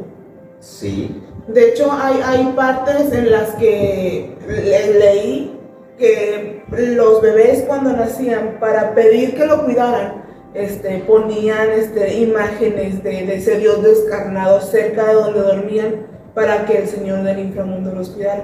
[0.60, 5.58] Sí, De hecho, hay, hay partes en las que le- leí
[5.98, 13.26] que los bebés cuando nacían, para pedir que lo cuidaran, este, ponían este, imágenes de,
[13.26, 18.10] de ese dios descarnado cerca de donde dormían para que el Señor del inframundo los
[18.10, 18.44] cuidara.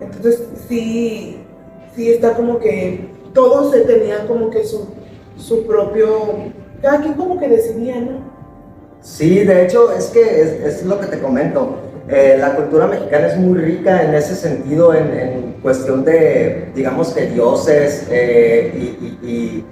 [0.00, 1.38] Entonces, sí,
[1.94, 4.88] sí está como que todos se tenían como que su,
[5.36, 6.08] su propio,
[6.82, 8.34] cada quien como que decidía, ¿no?
[9.00, 11.76] sí, de hecho es que es, es lo que te comento.
[12.08, 17.12] Eh, la cultura mexicana es muy rica en ese sentido, en, en cuestión de, digamos
[17.12, 19.64] que dioses eh, y, y- y,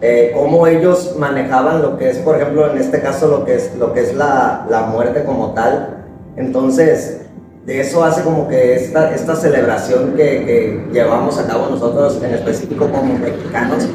[0.00, 3.74] eh, cómo ellos manejaban lo que es, por ejemplo, en este caso, lo que es,
[3.76, 6.01] lo que es la, la muerte como tal.
[6.36, 7.22] Entonces,
[7.66, 12.88] de eso hace como que esta, esta celebración que, llevamos a cabo nosotros, en específico
[12.90, 13.86] como mexicanos,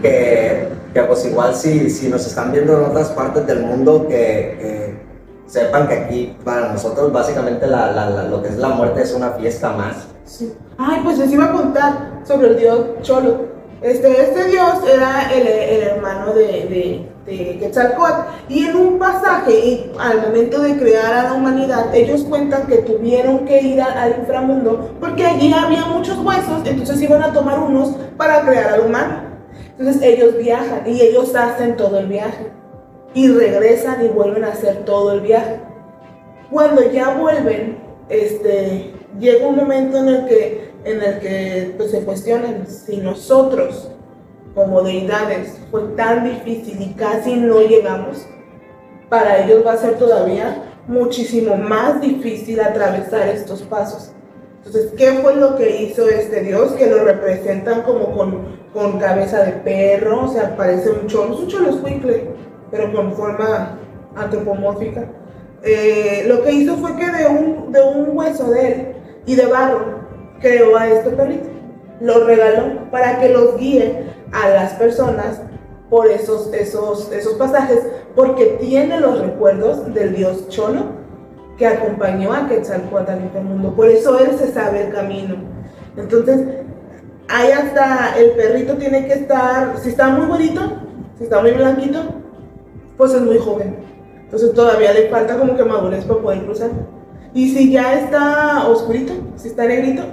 [0.00, 0.68] que,
[1.06, 4.82] pues igual si, si nos están viendo en otras partes del mundo, que,
[5.46, 9.32] sepan que aquí para nosotros básicamente la, la- lo que es la muerte es una
[9.32, 10.08] fiesta más.
[10.24, 10.54] Sí.
[10.78, 13.52] Ay, pues les iba a contar sobre el dios Cholo.
[13.82, 19.92] Este, este dios era el, el hermano de, de Quetzalcóatl y en un pasaje, y
[19.98, 24.94] al momento de crear a la humanidad, ellos cuentan que tuvieron que ir al inframundo
[25.00, 29.32] porque allí había muchos huesos, entonces iban a tomar unos para crear al humano.
[29.78, 32.52] Entonces ellos viajan y ellos hacen todo el viaje
[33.14, 35.60] y regresan y vuelven a hacer todo el viaje.
[36.50, 42.04] Cuando ya vuelven, este, llega un momento en el que, en el que pues, se
[42.04, 43.90] cuestionan si nosotros,
[44.54, 48.26] como deidades, fue tan difícil y casi no llegamos,
[49.08, 54.12] para ellos va a ser todavía muchísimo más difícil atravesar estos pasos.
[54.64, 56.72] Entonces, ¿qué fue lo que hizo este dios?
[56.72, 61.40] Que lo representan como con, con cabeza de perro, o sea, parece un cholo, es
[61.40, 61.80] un cholo
[62.70, 63.78] pero con forma
[64.16, 65.06] antropomórfica.
[65.62, 68.86] eh, lo que hizo fue que de un, de un hueso de él
[69.26, 70.00] y de barro
[70.40, 71.48] creó a este perrito.
[72.00, 75.40] Lo regaló para que los guíe a las personas
[75.90, 81.02] por esos, esos, esos pasajes, porque tiene los recuerdos del dios Cholo
[81.58, 83.74] que acompañó a Quetzalcoatl en el mundo.
[83.74, 85.36] Por eso él se sabe el camino.
[85.96, 86.46] Entonces,
[87.28, 90.60] ahí hasta el perrito tiene que estar, si está muy bonito,
[91.18, 92.00] si está muy blanquito,
[92.96, 93.76] pues es muy joven.
[94.24, 96.70] Entonces todavía le falta como que madurez para poder cruzar.
[97.34, 100.04] Y si ya está oscurito, si está negrito,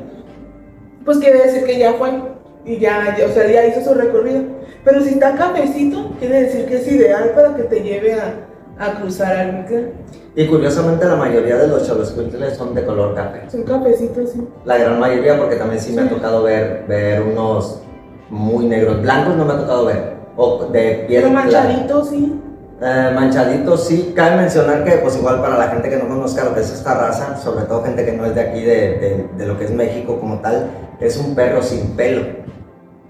[1.05, 2.38] pues quiere decir que ya fue.
[2.69, 4.43] Y ya, o sea, ya hizo su recorrido.
[4.84, 8.36] Pero si está cafecito, quiere decir que es ideal para que te lleve a,
[8.77, 9.91] a cruzar al Mictlán.
[10.36, 13.41] Y curiosamente la mayoría de los choloscuintles son de color café.
[13.49, 14.47] Son cafecitos, sí.
[14.65, 17.82] La gran mayoría, porque también sí me ha tocado ver, ver unos
[18.29, 19.01] muy negros.
[19.01, 20.13] Blancos no me ha tocado ver.
[20.38, 22.39] O de piel Pero manchaditos, sí.
[22.82, 24.13] Eh, manchaditos, sí.
[24.15, 26.93] Cabe mencionar que, pues igual para la gente que no conozca lo que es esta
[26.93, 29.71] raza, sobre todo gente que no es de aquí, de, de- de lo que es
[29.71, 30.67] México como tal,
[31.01, 32.21] es un perro sin pelo.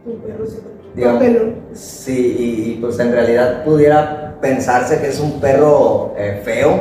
[0.10, 0.60] Un perro sí.
[0.96, 1.24] Digamos.
[1.74, 6.80] Sí, y, y, pues en realidad pudiera pensarse que es un perro eh, feo,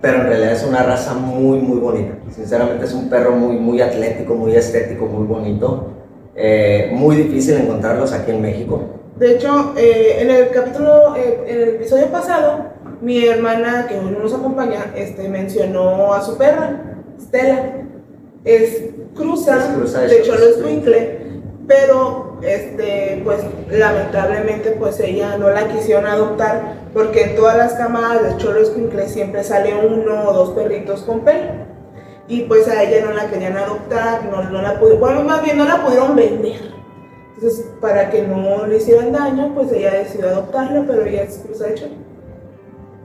[0.00, 2.14] pero en realidad es una raza muy, muy bonita.
[2.30, 5.88] Sinceramente es un perro muy, muy atlético, muy estético, muy bonito.
[6.36, 8.80] Eh, muy difícil encontrarlos aquí en México.
[9.18, 12.70] De hecho, eh, en el capítulo, en el episodio pasado,
[13.02, 17.86] mi hermana, que hoy no nos acompaña, este, mencionó a su perra, Stella.
[18.44, 21.18] Es cruza, Es cruza de de Cholo Escuincle,
[21.66, 28.22] pero este, pues lamentablemente pues ella no la quisieron adoptar porque en todas las camadas
[28.22, 31.70] de Escuincle siempre sale uno o dos perritos con pelo.
[32.28, 35.58] Y pues a ella no la querían adoptar, no, no la pudieron, bueno, más bien
[35.58, 36.60] no la pudieron vender.
[37.34, 41.66] Entonces, para que no le hicieran daño, pues ella decidió adoptarla, pero ella es cruza
[41.66, 41.90] de.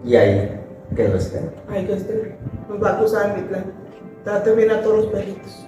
[0.04, 0.62] Y ahí
[0.95, 1.39] quedó este.
[1.69, 2.38] Ay, que este
[2.69, 3.65] nos va a cruzar mi plan.
[4.24, 5.65] Trate bien a todos los perritos.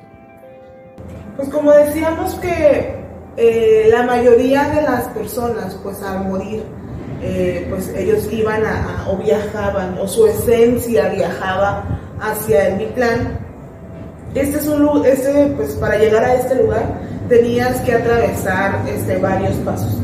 [1.36, 3.07] Pues como decíamos que
[3.38, 6.64] eh, la mayoría de las personas, pues al morir,
[7.22, 11.84] eh, pues ellos iban a, a- o viajaban, o su esencia viajaba
[12.20, 13.40] hacia el Mictlán.
[14.36, 16.84] Este es un este, pues para llegar a este lugar
[17.30, 19.98] tenías que atravesar este, varios pasos.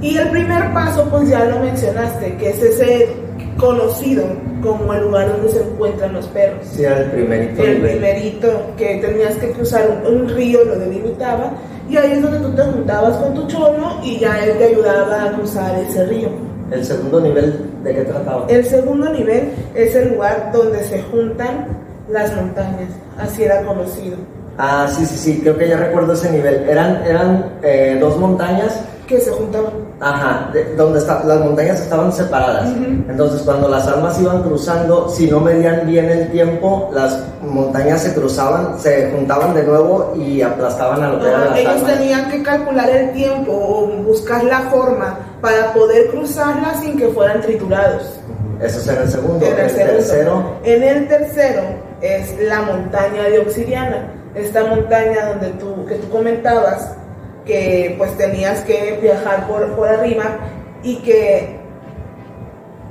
[0.00, 3.08] Y el primer paso, pues ya lo mencionaste, que es ese
[3.58, 4.24] conocido
[4.62, 6.64] como el lugar donde se encuentran los perros.
[6.72, 11.52] Sí, el primerito El primerito que tenías que cruzar un, un río, lo delimitaba,
[11.90, 15.24] y ahí es donde tú te juntabas con tu cholo y ya él te ayudaba
[15.24, 16.28] a cruzar ese río.
[16.70, 18.46] El segundo nivel, ¿de qué trataba?
[18.48, 21.66] El segundo nivel es el lugar donde se juntan
[22.08, 24.16] las montañas, así era conocido.
[24.56, 26.68] Ah, sí, sí, sí, creo que ya recuerdo ese nivel.
[26.68, 29.89] Eran, eran eh, dos montañas Que se juntaban.
[30.00, 32.70] Ajá, de- donde está, las montañas estaban separadas.
[33.08, 38.14] Entonces, cuando las almas iban cruzando, si no medían bien el tiempo, las montañas se
[38.14, 42.30] cruzaban, se juntaban de nuevo y aplastaban a lo que eran Ah, las ellos tenían
[42.30, 48.18] que calcular el tiempo o buscar la forma para poder cruzarla sin que fueran triturados.
[48.60, 49.44] Eso será el segundo.
[49.44, 49.92] En el el segundo.
[49.96, 51.62] tercero, En el tercero
[52.00, 56.90] es la montaña de Obsidiana, esta montaña donde tú, que tú comentabas
[57.44, 60.38] que pues tenías que viajar por, por arriba
[60.82, 61.56] y que,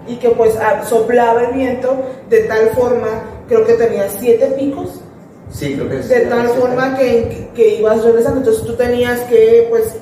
[0.08, 1.96] y que pues ah, soplaba el viento
[2.30, 3.08] de tal forma,
[3.48, 5.02] creo que tenía siete picos,
[5.50, 9.68] sí, creo que sí, de tal forma que, que ibas regresando, entonces tú tenías que
[9.70, 9.96] pues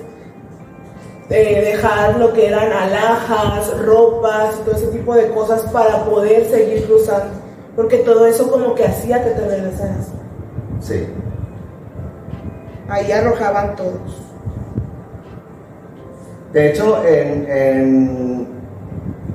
[1.29, 6.45] eh, dejar lo que eran alhajas, ropas y todo ese tipo de cosas para poder
[6.45, 7.33] seguir cruzando,
[7.75, 10.07] porque todo eso como que hacía que te regresaras.
[10.79, 11.05] Sí.
[12.87, 14.26] Ahí arrojaban todos.
[16.53, 17.01] De hecho,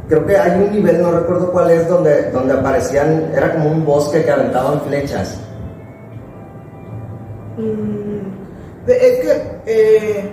[0.08, 3.84] creo que hay un nivel, no recuerdo cuál es, donde, donde aparecían, era como un
[3.84, 5.38] bosque que aventaban flechas.
[7.56, 10.30] Mm, es que, eh,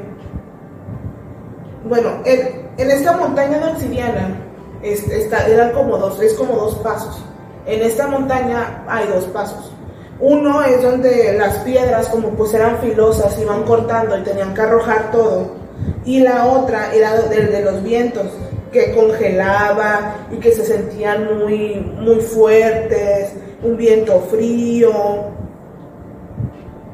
[1.84, 4.38] bueno, en, en esta montaña de obsidiana
[4.82, 7.24] es, está, eran como dos, es como dos pasos.
[7.66, 9.72] En esta montaña hay dos pasos.
[10.20, 15.12] Uno es donde las piedras, como pues eran filosas, iban cortando y tenían que arrojar
[15.12, 15.59] todo.
[16.06, 18.28] Y la otra era el de los vientos,
[18.72, 24.92] que congelaba y que se sentían muy, muy fuertes, un viento frío.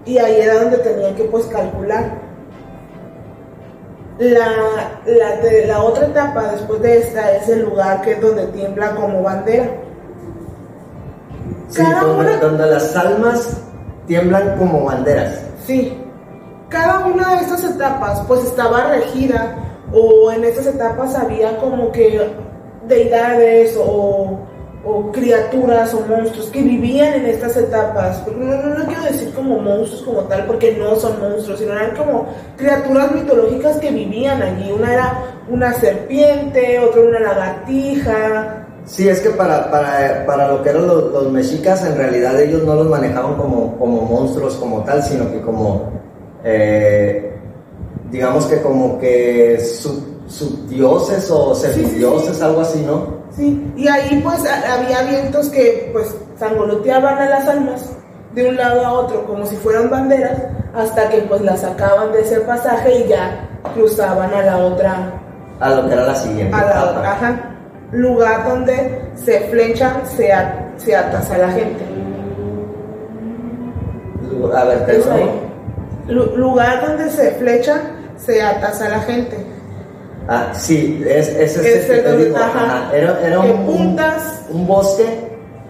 [0.06, 2.24] Y ahí era donde tenían que pues calcular.
[4.18, 4.48] La,
[5.06, 8.96] la, de- la otra etapa después de esta es el lugar que es donde tiembla
[8.96, 9.66] como bandera.
[11.70, 13.58] Sí, Cada donde, una- donde las almas
[14.08, 15.42] tiemblan como banderas.
[15.66, 16.02] Sí,
[16.70, 19.56] cada una de estas etapas pues estaba regida
[19.94, 22.20] o en estas etapas había como que
[22.88, 24.38] deidades o,
[24.86, 28.24] o criaturas o monstruos que vivían en estas etapas.
[28.28, 31.96] No, no, no, quiero decir como monstruos como tal, porque no son monstruos, sino eran
[31.96, 34.72] como criaturas mitológicas que vivían allí.
[34.72, 38.68] Una era una serpiente, otra una lagartija.
[38.86, 42.64] Sí, es que para, para, para lo que eran los, los, mexicas, en realidad ellos
[42.64, 45.90] no los manejaban como, como monstruos como tal, sino que como,
[46.46, 47.36] eh,
[48.12, 49.60] digamos que como que
[50.28, 53.26] subdioses o semidioses, algo así, ¿no?
[53.36, 57.90] Sí, y ahí pues había vientos que pues sangoloteaban a las almas
[58.34, 60.42] de un lado a otro como si fueran banderas
[60.74, 65.14] hasta que pues las sacaban de ese pasaje y ya cruzaban a la otra
[65.60, 67.56] a lo que era la siguiente a la otra, ajá,
[67.92, 70.32] lugar donde se flechan se,
[70.78, 71.84] se atas a la gente.
[74.54, 74.86] A ver,
[76.08, 77.82] lugar donde se flechan
[78.18, 79.56] se atas a la gente
[80.28, 82.36] Ah, sí, es, es, es que te digo.
[82.94, 84.46] Era, era un, puntas.
[84.50, 85.06] un, bosque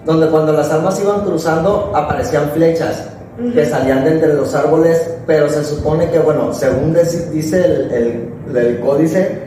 [0.05, 3.09] donde cuando las almas iban cruzando aparecían flechas
[3.53, 6.95] que salían de entre los árboles, pero se supone que, bueno, según
[7.33, 9.41] dice el, el, códice,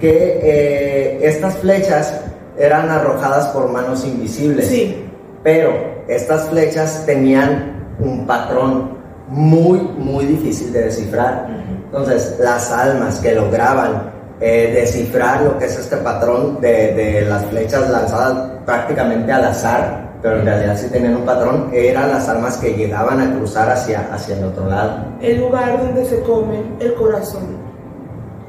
[0.00, 2.20] que eh, estas flechas
[2.58, 4.66] eran arrojadas por manos invisibles.
[4.66, 5.04] Sí.
[5.44, 5.72] Pero
[6.08, 8.97] estas flechas tenían un patrón
[9.28, 11.48] muy, muy difícil de descifrar.
[11.86, 14.10] Entonces, las almas que lograban
[14.40, 20.12] eh, descifrar lo que es este patrón de, de, las flechas lanzadas prácticamente al azar,
[20.22, 24.12] pero en realidad sí tenían un patrón, eran las armas que llegaban a cruzar hacia,
[24.12, 24.98] hacia el otro lado.
[25.20, 27.56] El lugar donde se come el corazón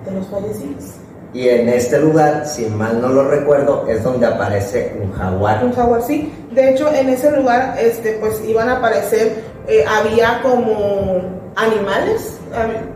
[0.05, 0.99] de los fallecidos.
[1.31, 5.63] Y en este lugar, si mal no lo recuerdo, es donde aparece un jaguar.
[5.63, 6.33] Un jaguar, sí.
[6.51, 11.21] De hecho, en ese lugar, este, pues iban a aparecer, eh, había como
[11.55, 12.39] animales,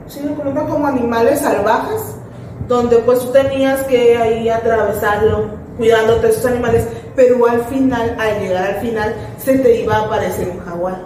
[0.07, 2.15] sí, como animales salvajes
[2.67, 8.39] donde pues tú tenías que ahí atravesarlo cuidándote de esos animales, pero al final, al
[8.39, 10.97] llegar al final, se te iba a aparecer un jaguar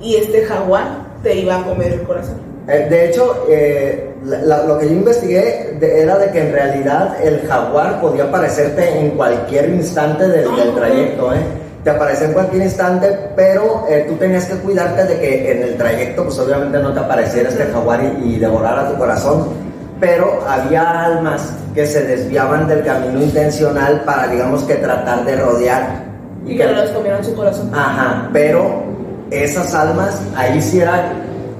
[0.00, 0.86] y este jaguar
[1.22, 2.40] te iba a comer el corazón.
[2.68, 8.00] Eh, de hecho, eh, lo que yo investigué era de que en realidad el jaguar
[8.00, 11.67] podía aparecerte en cualquier instante del, del trayecto, ¿eh?
[11.84, 15.76] Te aparece en cualquier instante, pero eh, tú tenías que cuidarte de que en el
[15.76, 19.68] trayecto, pues obviamente no te apareciera este jaguar y, y devorara tu corazón
[20.00, 26.04] pero había almas que se desviaban del camino intencional para, digamos que, tratar de rodear.
[26.46, 27.70] Y, que, no les comieran su corazón.
[27.74, 28.82] Ajá, pero
[29.30, 31.12] esas almas, ahí sí era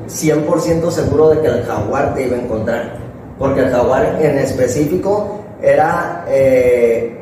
[0.09, 2.93] 100% seguro de que el jaguar te iba a encontrar.
[3.39, 7.18] Porque el jaguar en específico era eh,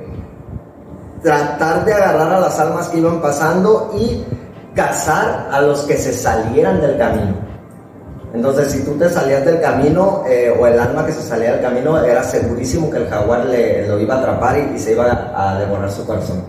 [1.26, 4.24] tratar de agarrar a las almas que iban pasando y
[4.76, 7.34] cazar a los que se salieran del camino.
[8.32, 11.62] Entonces, si tú te salías del camino eh, o el alma que se salía del
[11.62, 15.58] camino, era segurísimo que el jaguar le, lo iba a atrapar y, se iba a,
[15.58, 16.44] devorar su corazón.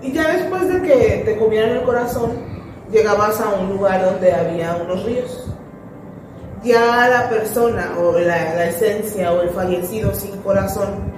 [0.00, 2.30] Y ya después de que te comieran el corazón,
[2.90, 5.50] llegabas a un lugar donde había unos ríos.
[6.64, 11.17] Ya la persona o la, la esencia o el fallecido sin corazón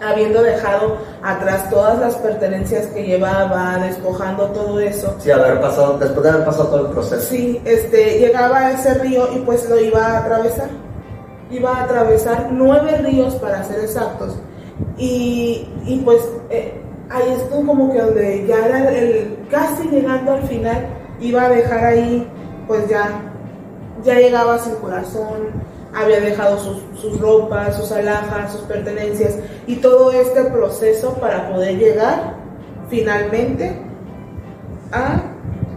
[0.00, 5.14] habiendo dejado atrás todas las pertenencias que llevaba, despojando todo eso.
[5.18, 7.26] Sí, haber pasado, después de haber pasado todo el proceso.
[7.28, 10.68] Sí, este, llegaba a ese río y pues lo iba a atravesar.
[11.50, 14.36] Iba a atravesar nueve ríos para ser exactos.
[14.98, 16.20] Y, y pues
[16.50, 16.80] eh,
[17.10, 20.86] ahí estuvo como que donde ya era el, casi llegando al final,
[21.20, 22.28] iba a dejar ahí,
[22.66, 23.08] pues ya,
[24.04, 25.52] ya llegaba sin corazón,
[25.96, 29.36] había dejado sus, ropas, sus alhajas, sus pertenencias
[29.66, 32.34] y todo este proceso para poder llegar
[32.88, 33.78] finalmente
[34.92, 35.22] a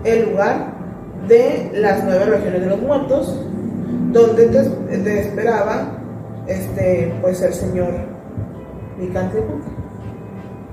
[0.03, 0.73] el lugar
[1.27, 3.33] de las nueve regiones de los muertos
[4.11, 5.91] donde te, esperaba
[6.47, 7.93] este pues el señor
[8.99, 9.45] Licantepec.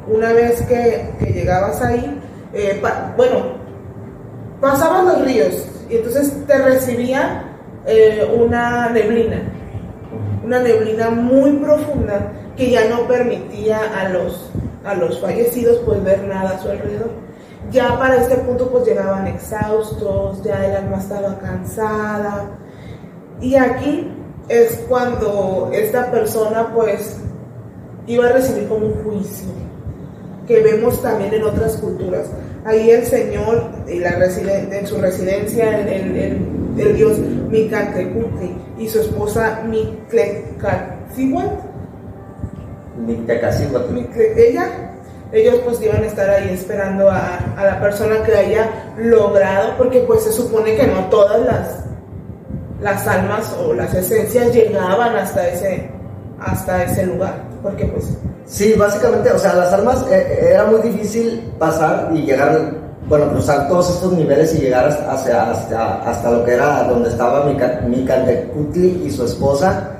[0.09, 2.21] Una vez que, llegabas ahí,
[2.53, 2.81] eh,
[3.17, 3.57] bueno,
[4.61, 7.56] pasaban los ríos y entonces te recibía
[7.87, 9.43] eh, una neblina,
[10.45, 14.51] una neblina muy profunda que ya no permitía a los,
[14.85, 17.11] a los fallecidos pues ver nada a su alrededor.
[17.71, 22.51] Ya para este punto pues llegaban exhaustos, ya el alma estaba cansada.
[23.41, 24.13] Y aquí
[24.49, 27.19] es cuando esta persona pues
[28.07, 29.49] iba a recibir como un juicio,
[30.47, 32.31] que vemos también en otras culturas.
[32.67, 39.01] Ahí el Señor en, la en su residencia, en, en el dios Mictlantecuhtli y su
[39.01, 39.63] esposa.
[39.65, 41.63] Mictlecacihuatl.
[44.37, 44.69] Ella,
[45.33, 50.01] ellos pues iban a estar ahí esperando a, a, la persona que haya logrado, porque
[50.01, 51.85] pues se supone que no todas las,
[52.81, 55.89] las almas o las esencias llegaban hasta ese,
[56.41, 61.53] hasta ese lugar, porque pues Sí, básicamente, o sea, las almas eh, era muy difícil
[61.59, 62.57] pasar y llegar,
[63.09, 67.45] bueno, cruzar todos estos niveles y llegar hasta, hasta, hasta lo que era donde estaba
[68.55, 69.91] Kutli y su esposa.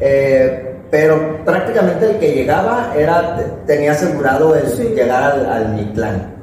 [0.00, 6.34] Eh, pero prácticamente el que llegaba era tenía asegurado el llegar al, al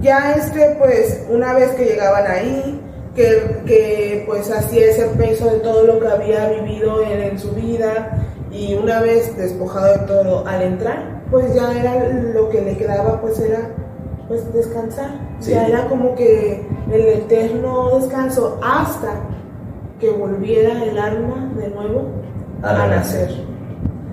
[0.00, 2.80] Ya este, pues, una vez que llegaban ahí,
[3.14, 7.52] que, que pues hacía ese peso de todo lo que había vivido en, en, su
[7.52, 8.18] vida
[8.52, 13.20] y una vez despojado de todo al entrar, pues ya era lo que le quedaba,
[13.20, 13.70] pues era
[14.28, 15.10] pues descansar.
[15.40, 19.14] Ya era como que el eterno descanso hasta
[19.98, 22.08] que volviera el alma de nuevo
[22.62, 23.30] a, nacer.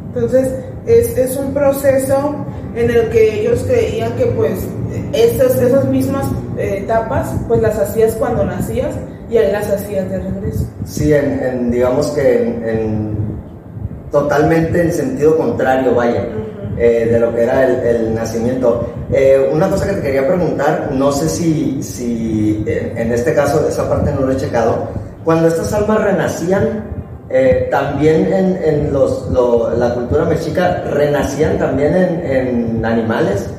[0.07, 0.53] Entonces,
[0.85, 4.67] es, es, un proceso en el que ellos creían que pues
[5.13, 6.25] esas, esas mismas
[6.57, 8.95] eh, etapas pues las hacías cuando nacías
[9.29, 10.65] y ahí las hacías de regreso.
[10.85, 13.28] Sí, en, digamos que en,
[14.11, 16.27] totalmente en sentido contrario, vaya.
[16.81, 18.87] Eh, de lo que era el, nacimiento.
[19.11, 23.89] Eh, una cosa que te quería preguntar, no sé si, si en este caso esa
[23.89, 24.87] parte no lo he checado,
[25.25, 26.85] cuando estas almas renacían,
[27.29, 28.31] eh, también
[28.63, 29.29] en, los,
[29.77, 33.53] la cultura mexica renacían también en, animales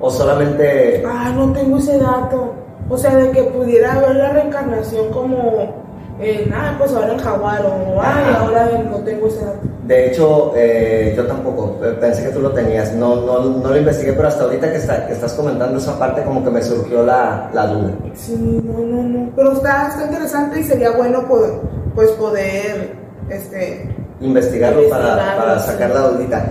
[0.00, 1.02] o solamente...
[1.06, 2.54] Ah, no tengo ese dato.
[2.90, 5.87] O sea, de que pudiera haber la reencarnación como
[6.20, 9.60] en, ah, pues ahora en jaguar o, ay, ahora no tengo ese dato.
[9.84, 13.76] De hecho, eh, yo tampoco, eh, pensé que tú lo tenías, no, no, no lo
[13.76, 17.04] investigué, pero hasta ahorita que, está, que estás comentando esa parte como que me surgió
[17.04, 17.92] la, la duda.
[18.14, 21.52] Sí, no, no, no, pero está, está interesante y sería bueno poder,
[21.94, 22.92] pues poder
[23.30, 23.88] este,
[24.20, 26.44] investigarlo para, para, sacar la dudita.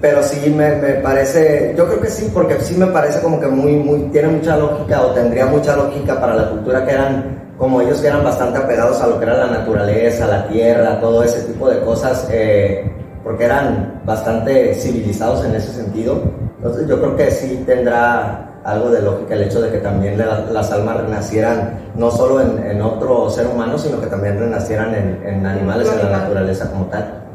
[0.00, 3.48] Pero sí me, me, parece, yo creo que sí, porque sí me parece como que
[3.48, 7.80] muy, muy, tiene mucha lógica o tendría mucha lógica para la cultura que eran, como
[7.80, 11.42] ellos que eran bastante apegados a lo que era la naturaleza, la tierra, todo ese
[11.42, 12.90] tipo de cosas, eh,
[13.24, 16.22] porque eran bastante civilizados en ese sentido.
[16.56, 20.70] Entonces yo creo que sí tendrá algo de lógica el hecho de que también las
[20.72, 26.10] almas renacieran no solo en, otro ser humano, sino que también renacieran en, animales, en
[26.10, 27.27] la naturaleza como tal.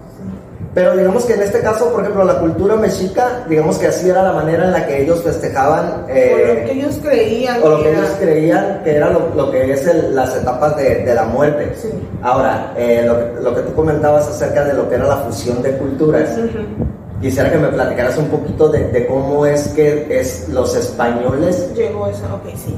[0.73, 4.23] Pero digamos que en este caso, por ejemplo, la cultura mexica, digamos que así era
[4.23, 6.05] la manera en la que ellos festejaban.
[6.09, 7.61] Eh, o lo que ellos creían.
[7.61, 11.73] O lo que, ellos creían que era lo, que es las etapas de, la muerte.
[12.23, 16.29] Ahora, eh, lo, que tú comentabas acerca de lo que era la fusión de culturas.
[17.21, 21.71] Quisiera que me platicaras un poquito de, cómo es que es los españoles.
[21.75, 22.75] Llegó eso, ok, sí.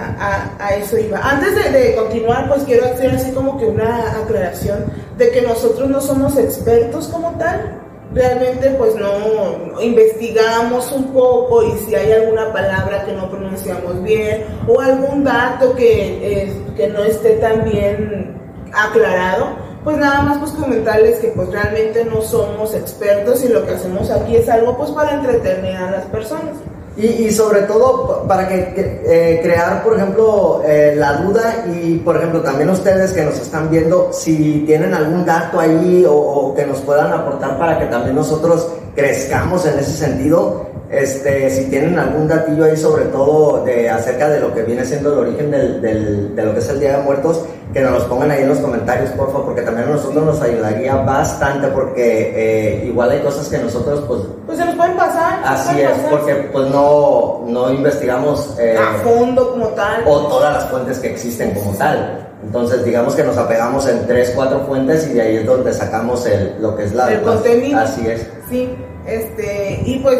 [0.00, 1.18] A, eso iba.
[1.18, 4.86] Antes de, continuar, pues quiero hacer así como que una aclaración
[5.18, 7.78] de que nosotros no somos expertos como tal.
[8.12, 14.46] Realmente pues no investigamos un poco y si hay alguna palabra que no pronunciamos bien
[14.66, 18.36] o algún dato que, eh, que no esté tan bien
[18.72, 19.50] aclarado,
[19.84, 24.10] pues nada más pues comentarles que pues realmente no somos expertos y lo que hacemos
[24.10, 26.56] aquí es algo pues para entretener a las personas.
[27.00, 32.40] Y, sobre todo para que, eh, crear, por ejemplo, eh, la duda y, por ejemplo,
[32.42, 36.80] también ustedes que nos están viendo, si tienen algún dato ahí o, o que nos
[36.80, 42.64] puedan aportar para que también nosotros crezcamos en ese sentido, este, si tienen algún datillo
[42.64, 46.44] ahí sobre todo de acerca de lo que viene siendo el origen del, del, de
[46.44, 49.10] lo que es el Día de Muertos, que nos los pongan ahí en los comentarios,
[49.10, 53.58] por favor, porque también a nosotros nos ayudaría bastante, porque eh, igual hay cosas que
[53.58, 54.20] nosotros, pues...
[54.46, 55.40] Pues se nos pueden pasar.
[55.44, 58.56] Así es, porque pues no, no investigamos...
[58.58, 60.02] Eh, a fondo como tal.
[60.06, 62.26] O todas las fuentes que existen como tal.
[62.42, 66.26] Entonces, digamos que nos apegamos en tres, cuatro fuentes y de ahí es donde sacamos
[66.26, 67.12] el, lo que es la...
[67.12, 67.78] El contenido.
[67.78, 68.26] Así es.
[68.48, 68.74] Sí,
[69.06, 70.18] este, y pues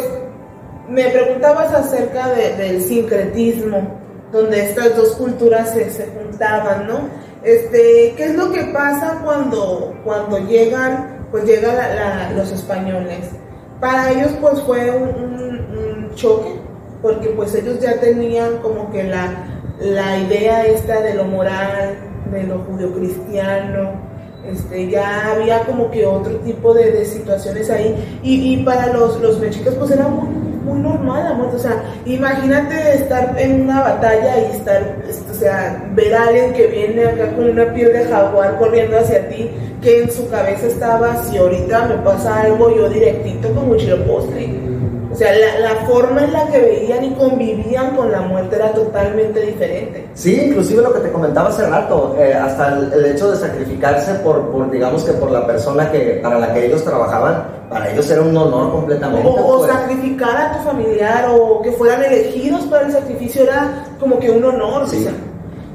[0.91, 4.01] me preguntabas acerca del sincretismo,
[4.32, 7.09] donde estas dos culturas se, se, juntaban, ¿no?
[7.45, 13.30] Este, ¿Qué es lo que pasa cuando, cuando llegan, pues llegan los españoles?
[13.80, 16.57] Para ellos pues fue un, choque,
[17.01, 19.47] porque pues ellos ya tenían como que la,
[19.78, 21.97] la idea esta de lo moral,
[22.32, 23.93] de lo judio-cristiano,
[24.45, 29.38] este, ya había como que otro tipo de, situaciones ahí, y, y, para los, los
[29.38, 31.45] mexicas pues era muy muy normal la.
[31.45, 34.97] O sea, imagínate estar en una batalla y estar,
[35.31, 39.29] o sea, ver a alguien que viene acá con una piel de jaguar corriendo hacia
[39.29, 39.51] ti,
[39.83, 44.70] que en su cabeza estaba, si ahorita me pasa algo, yo directito como chile postre
[45.21, 50.09] sea, la, forma en la que veían y convivían con la muerte era totalmente diferente.
[50.14, 54.51] Sí, inclusive lo que te comentaba hace rato, eh, hasta el, hecho de sacrificarse por,
[54.51, 58.23] por, digamos que por la persona que, para la que ellos trabajaban, para ellos era
[58.23, 59.29] un honor completamente.
[59.29, 59.71] O, pues.
[59.71, 64.45] sacrificar a tu familiar o que fueran elegidos para el sacrificio era como que un
[64.45, 64.89] honor.
[64.89, 65.07] Sí.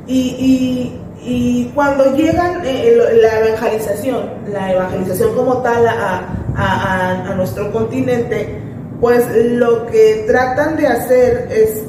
[0.07, 7.71] y, y, cuando llegan eh, la evangelización, la evangelización como tal a a, a nuestro
[7.71, 8.61] continente,
[9.01, 11.83] pues lo que tratan de hacer es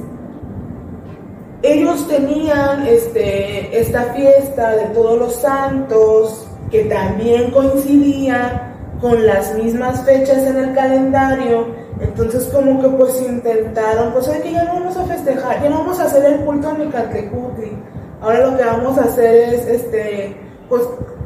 [1.62, 10.04] ellos tenían este, esta fiesta de todos los santos que también coincidía con las mismas
[10.04, 11.66] fechas en el calendario.
[12.00, 15.98] Entonces como que pues intentaron, pues que ya no vamos a festejar, ya no vamos
[15.98, 17.72] a hacer el culto a Micantecutli.
[18.20, 20.36] Ahora lo que vamos a hacer es este
[20.68, 20.82] pues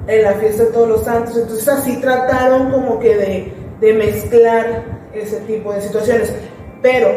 [0.07, 1.37] en la fiesta de todos los santos.
[1.37, 6.33] Entonces así trataron como que de, de mezclar ese tipo de situaciones.
[6.83, 7.09] Pero,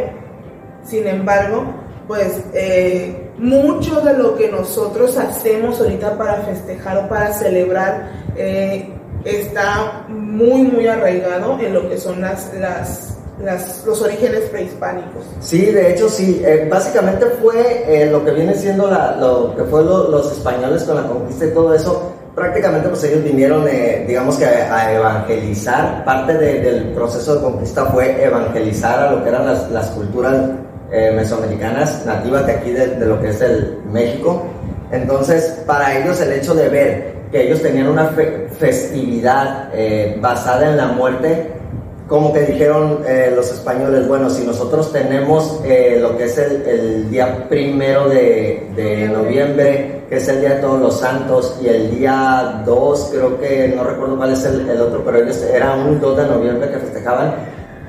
[0.84, 1.66] sin embargo,
[2.08, 8.90] pues eh, mucho de lo que nosotros hacemos ahorita para festejar o para celebrar eh,
[9.24, 15.24] está muy, muy arraigado en lo que son las, las, los orígenes prehispánicos.
[15.40, 19.84] Sí, de hecho sí, eh, básicamente fue lo que viene siendo la, lo que fue
[19.84, 23.66] los españoles con la conquista y todo eso, prácticamente pues ellos vinieron,
[24.08, 29.46] digamos que a, evangelizar, parte del proceso de conquista fue evangelizar a lo que eran
[29.46, 30.36] las, las culturas
[30.96, 34.44] eh, mesoamericanas nativas de aquí, de, lo que es el México.
[34.92, 38.12] Entonces, para ellos el hecho de ver que ellos tenían una
[38.60, 41.50] festividad eh, basada en la muerte,
[42.08, 47.50] como que dijeron eh, los españoles, bueno, si nosotros tenemos lo que es el, día
[47.50, 52.62] primero de, de, noviembre, que es el Día de Todos los Santos, y el día
[52.66, 56.18] 2, creo que no recuerdo cuál es el, el otro, pero ellos era un 2
[56.18, 57.36] de noviembre que festejaban,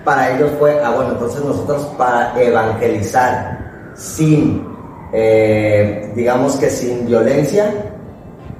[0.04, 4.66] para ellos fue, ah, bueno, entonces nosotros para evangelizar sin,
[5.12, 7.72] eh, digamos que sin violencia,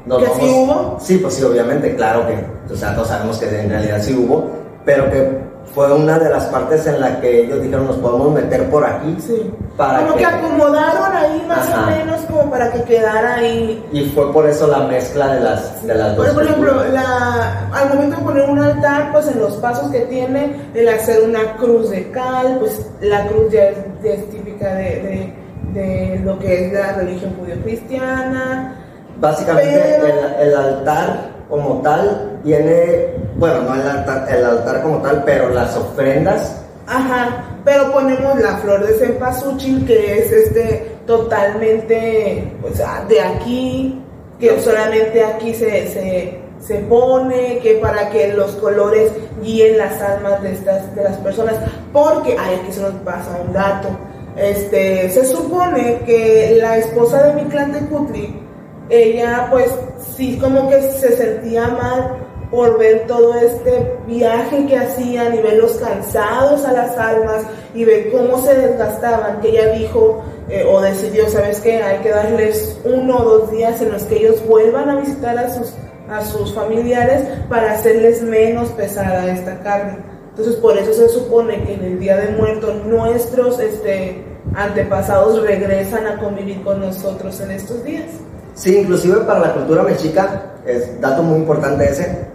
[0.07, 0.97] nos ¿Que sí hubo?
[1.01, 4.51] Sí, pues sí, obviamente, claro que, o sea, no sabemos que en realidad sí hubo,
[4.85, 5.44] pero que
[5.75, 9.17] fue una de las partes en la que ellos dijeron nos podemos meter por aquí.
[9.19, 9.51] Sí.
[9.77, 13.85] Para como que, acomodaron ahí más o menos como para que quedara ahí.
[13.93, 16.29] Y fue por eso la mezcla de las, de las dos.
[16.29, 20.71] Por ejemplo, la, al momento de poner un altar, pues en los pasos que tiene,
[20.75, 25.35] el hacer una cruz de cal, pues la cruz ya es, típica de,
[25.73, 28.81] de, de, lo que es la religión judío-cristiana.
[29.19, 35.23] Básicamente el, el altar como tal tiene, bueno, no el altar, el altar como tal,
[35.25, 36.61] pero las ofrendas.
[36.87, 44.03] Ajá, pero ponemos la flor de cempasúchil que es este totalmente pues, ah, de aquí,
[44.41, 50.43] que solamente aquí se, se, se, pone, que para que los colores guíen las almas
[50.43, 51.55] de estas de las personas,
[51.93, 53.89] porque ay, aquí se nos pasa un dato.
[54.37, 58.44] Este, se supone que la esposa de mi clan de Cutri,
[58.91, 59.70] ella pues
[60.16, 65.72] sí como que se sentía mal por ver todo este viaje que hacían y verlos
[65.72, 67.43] cansados a las almas
[67.74, 71.82] y ver cómo se desgastaban, que ella dijo eh, o decidió, ¿sabes qué?
[71.82, 75.53] Hay que darles uno o dos días en los que ellos vuelvan a visitar a
[75.53, 75.72] sus,
[76.09, 79.99] a sus familiares para hacerles menos pesada esta carne.
[80.30, 84.24] Entonces por eso se supone que en el Día de Muertos nuestros este,
[84.55, 88.11] antepasados regresan a convivir con nosotros en estos días.
[88.55, 92.27] Sí, inclusive para la cultura mexica, es dato muy importante ese,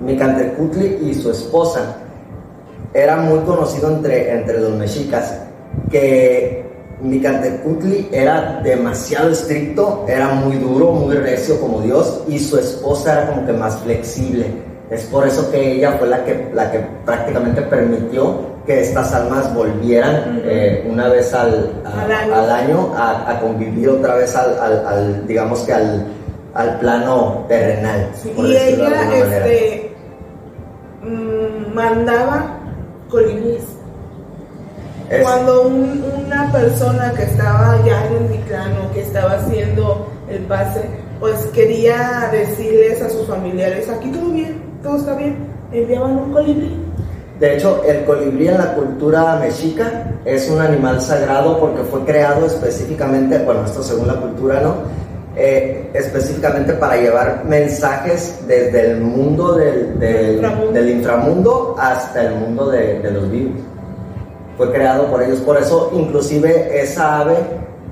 [0.00, 1.96] Micantecutli y su esposa
[2.92, 5.38] era muy conocido entre, entre los mexicas,
[5.90, 6.64] que
[7.00, 13.30] Micantecutli era demasiado estricto, era muy duro, muy recio como Dios, y su esposa era
[13.30, 14.46] como que más flexible.
[14.90, 19.54] Es por eso que ella fue la que, la que prácticamente permitió que estas almas
[19.54, 26.06] volvieran eh, una vez al, al año, a, convivir otra vez al, digamos que al,
[26.52, 28.10] al plano terrenal.
[28.36, 29.96] y ella este,
[31.02, 32.58] mm, mandaba
[33.08, 33.62] colibríes.
[35.22, 40.80] Cuando una persona que estaba ya en el micrano, que estaba haciendo el pase,
[41.20, 46.86] pues quería decirles a sus familiares, aquí todo bien, todo está bien, enviaban un colibrí
[47.38, 52.46] de hecho, el colibrí en la cultura mexica es un animal sagrado porque fue creado
[52.46, 54.74] específicamente, bueno, esto según la cultura, ¿no?
[55.36, 61.76] Eh, específicamente para llevar mensajes desde el mundo del, del, inframundo.
[61.78, 63.60] hasta el mundo de, de los vivos.
[64.56, 67.36] Fue creado por ellos, por eso inclusive esa ave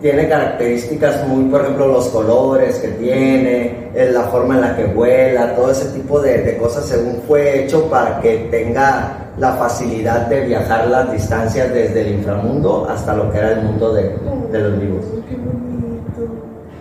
[0.00, 5.54] tiene características muy, por ejemplo, los colores que tiene, la forma en la que vuela,
[5.54, 10.46] todo ese tipo de, de cosas según fue hecho para que tenga la facilidad de
[10.46, 14.16] viajar las distancias desde el inframundo hasta lo que era el mundo de,
[14.52, 15.04] de los vivos.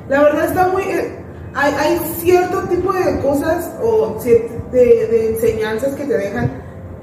[0.09, 0.83] La verdad está muy...
[0.83, 1.19] Eh,
[1.55, 6.51] hay, hay, cierto tipo de cosas o de, de, enseñanzas que te dejan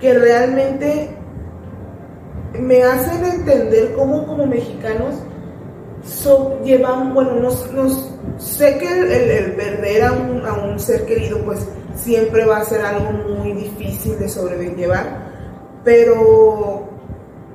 [0.01, 1.17] que realmente
[2.59, 5.15] me hacen entender cómo como mexicanos
[6.05, 11.39] so, llevan, bueno, nos, nos sé que el, perder a un, a un, ser querido
[11.45, 11.61] pues
[11.95, 15.30] siempre va a ser algo muy difícil de sobrellevar,
[15.85, 16.89] pero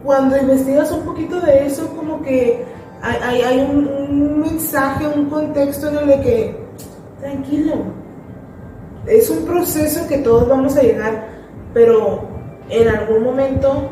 [0.04, 2.64] cuando investigas un poquito de eso como que
[3.02, 6.56] hay, hay, un, mensaje, un contexto en el que
[7.20, 7.74] tranquilo,
[9.06, 11.28] es un proceso que todos vamos a llegar,
[11.74, 12.22] pero
[12.70, 13.90] en algún momento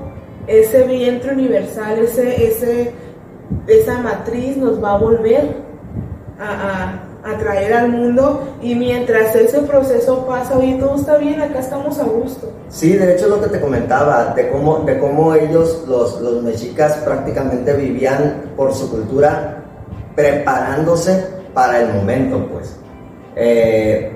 [0.47, 2.91] ese vientre universal, ese, ese,
[3.67, 5.55] esa matriz nos va a volver
[6.39, 7.03] a,
[7.37, 12.03] traer al mundo y mientras ese proceso pasa, oye, todo está bien, acá estamos a
[12.03, 12.51] gusto.
[12.67, 16.97] Sí, de hecho lo que te comentaba, de cómo, de cómo ellos, los, los mexicas,
[16.97, 19.63] prácticamente vivían por su cultura
[20.15, 22.75] preparándose para el momento, pues.
[23.35, 24.11] Eh,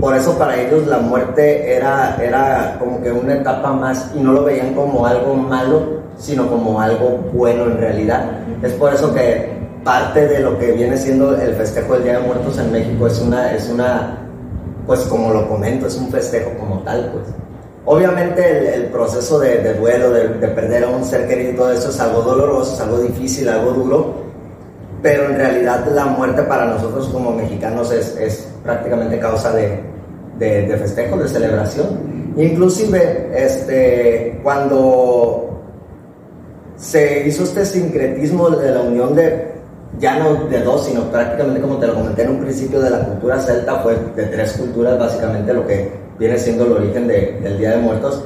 [0.00, 4.32] por eso para ellos la muerte era, era como que una etapa más y no
[4.32, 8.30] lo veían como algo malo, sino como algo bueno en realidad.
[8.62, 9.53] Es por eso que
[9.84, 13.20] parte de lo que viene siendo el festejo del Día de Muertos en México es
[13.20, 14.18] una, es una
[14.86, 17.24] pues como lo comento, es un festejo como tal, pues.
[17.86, 21.90] Obviamente el, proceso de, de duelo, de, de, perder a un ser querido, todo eso
[21.90, 24.14] es algo doloroso, es algo difícil, algo duro,
[25.02, 29.80] pero en realidad la muerte para nosotros como mexicanos es, es prácticamente causa de,
[30.38, 32.32] de, festejo, de celebración.
[32.38, 35.60] Inclusive, este, cuando
[36.76, 39.53] se hizo este sincretismo de la unión de,
[39.98, 43.00] ya no de dos, sino prácticamente como te lo comenté en un principio, de la
[43.00, 47.72] cultura celta, fue de tres culturas básicamente lo que viene siendo el origen del Día
[47.72, 48.24] de Muertos.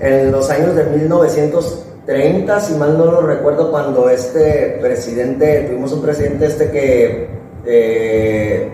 [0.00, 5.92] En los años de 1900 30, si mal no lo recuerdo, cuando este presidente, tuvimos
[5.92, 7.28] un presidente este que
[7.64, 8.72] eh,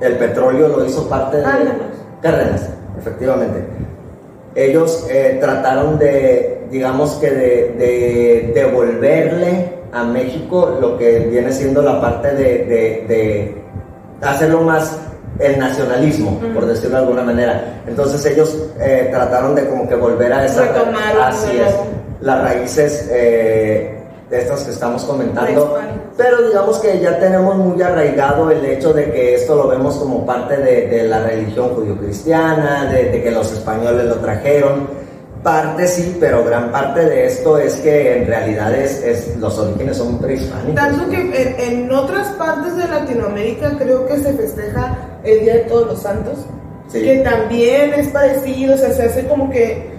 [0.00, 1.44] el petróleo lo hizo parte de...
[2.20, 2.68] Cárdenas.
[2.98, 3.60] efectivamente.
[4.56, 12.00] Ellos eh, trataron de, digamos que de, devolverle a México lo que viene siendo la
[12.00, 13.62] parte de,
[14.20, 14.98] hacerlo más
[15.38, 17.82] el nacionalismo, por decirlo de alguna manera.
[17.86, 20.64] Entonces ellos eh, trataron de como que volver a esa...
[21.28, 21.74] Así es
[22.20, 23.94] las raíces eh,
[24.28, 25.78] de estas que estamos comentando,
[26.16, 30.26] pero digamos que ya tenemos muy arraigado el hecho de que esto lo vemos como
[30.26, 35.07] parte de, la religión judío-cristiana, de, que los españoles lo trajeron.
[35.42, 40.18] Parte sí, pero gran parte de esto es que en realidad es, los orígenes son
[40.18, 40.74] prehispánicos.
[40.74, 45.86] Tanto que en, otras partes de Latinoamérica creo que se festeja el Día de Todos
[45.86, 46.38] los Santos,
[46.92, 49.98] que también es parecido, o sea, se hace como que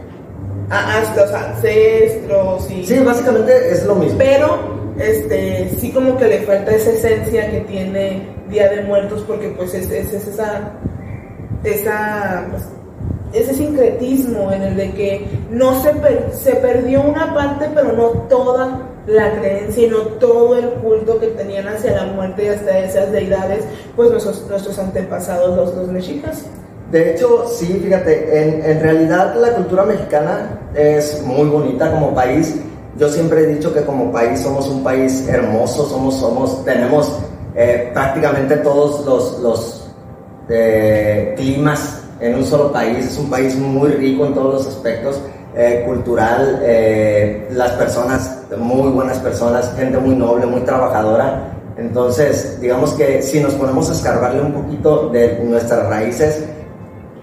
[0.70, 2.86] a, los ancestros y...
[2.86, 4.18] Sí, básicamente es lo mismo.
[4.18, 9.50] Pero, este, sí como que le falta esa esencia que tiene Día de Muertos porque
[9.50, 10.74] pues es, es, esa,
[11.64, 12.64] esa, pues,
[13.34, 15.94] ese sincretismo en el de que no se,
[16.34, 21.28] se perdió una parte, pero no toda la creencia y no todo el culto que
[21.28, 23.66] tenían hacia la muerte y hasta esas deidades,
[23.96, 26.46] pues nuestros, nuestros antepasados, los, los mexicas.
[26.92, 32.56] De hecho, sí, fíjate, en, en, realidad la cultura mexicana es muy bonita como país.
[32.98, 37.20] Yo siempre he dicho que como país somos un país hermoso, somos, somos, tenemos
[37.56, 39.88] eh, prácticamente todos los, los
[40.50, 43.06] eh, climas en un solo país.
[43.06, 45.22] Es un país muy rico en todos los aspectos.
[45.56, 46.62] Eh, cultural,
[47.52, 51.54] las personas, muy buenas personas, gente muy noble, muy trabajadora.
[51.76, 56.44] Entonces, digamos que si nos ponemos a escarbarle un poquito de nuestras raíces,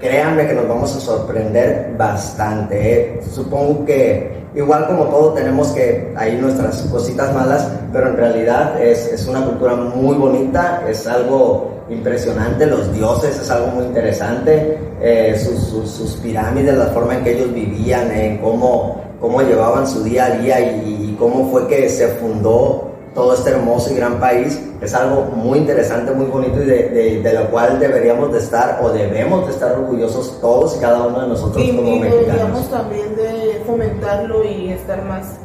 [0.01, 2.92] créanme que nos vamos a sorprender bastante.
[2.92, 3.20] ¿eh?
[3.30, 9.07] Supongo que igual como todo tenemos que hay nuestras cositas malas, pero en realidad es,
[9.07, 15.39] es una cultura muy bonita, es algo impresionante, los dioses es algo muy interesante, eh,
[15.39, 20.26] sus, sus, pirámides, la forma en que ellos vivían, en cómo, cómo llevaban su día
[20.26, 24.61] a día y, y cómo fue que se fundó todo este hermoso y gran país
[24.80, 28.91] es algo muy interesante, muy bonito y de, de, lo cual deberíamos de estar o
[28.91, 33.62] debemos de estar orgullosos todos y cada uno de nosotros como y deberíamos también de
[33.66, 35.39] fomentarlo y estar más,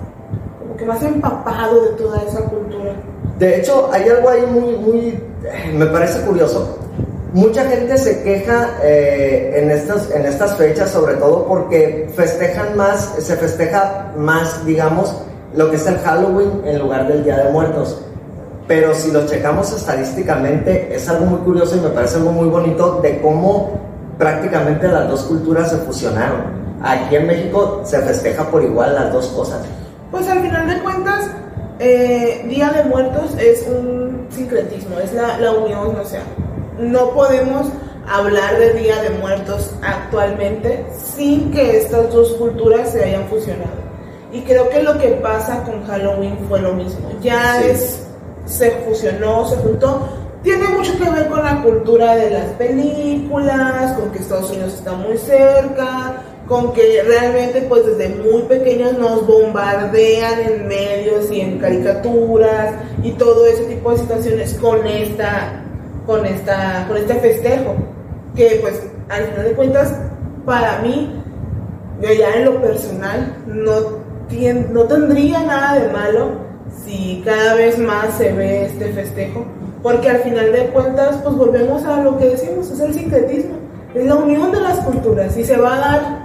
[0.60, 2.94] como que más empapado de toda esa cultura.
[3.40, 5.24] De hecho, hay algo ahí muy, muy,
[5.74, 6.78] me parece curioso.
[7.34, 13.16] Mucha gente se queja eh, en, estas, en estas fechas, sobre todo porque festejan más,
[13.20, 15.16] se festeja más, digamos,
[15.56, 18.02] lo que es el Halloween en lugar del Día de Muertos.
[18.68, 23.00] Pero si lo checamos estadísticamente, es algo muy curioso y me parece algo muy bonito
[23.02, 23.80] de cómo
[24.18, 26.42] prácticamente las dos culturas se fusionaron.
[26.84, 29.62] Aquí en México se festeja por igual las dos cosas.
[30.12, 31.28] Pues al final de cuentas,
[31.82, 36.22] eh, Día de Muertos es un sincretismo, es la, la unión, o sea,
[36.78, 37.68] no podemos
[38.08, 43.82] hablar de Día de Muertos actualmente sin que estas dos culturas se hayan fusionado.
[44.32, 47.10] Y creo que lo que pasa con Halloween fue lo mismo.
[47.22, 48.06] Ya es,
[48.46, 50.08] se fusionó, se juntó,
[50.44, 54.94] tiene mucho que ver con la cultura de las películas, con que Estados Unidos está
[54.94, 61.60] muy cerca, con que realmente pues desde muy pequeños nos bombardean en medios y en
[61.60, 65.64] caricaturas y todo ese tipo de situaciones con esta
[66.06, 67.76] con esta con este festejo
[68.36, 69.96] que pues al final de cuentas
[70.46, 71.24] para mí
[72.02, 74.02] yo ya en lo personal no
[74.72, 76.32] no tendría nada de malo
[76.84, 79.46] si cada vez más se ve este festejo
[79.82, 83.56] porque al final de cuentas pues volvemos a lo que decimos es el sincretismo
[83.96, 86.21] es la unión de las culturas y se va a dar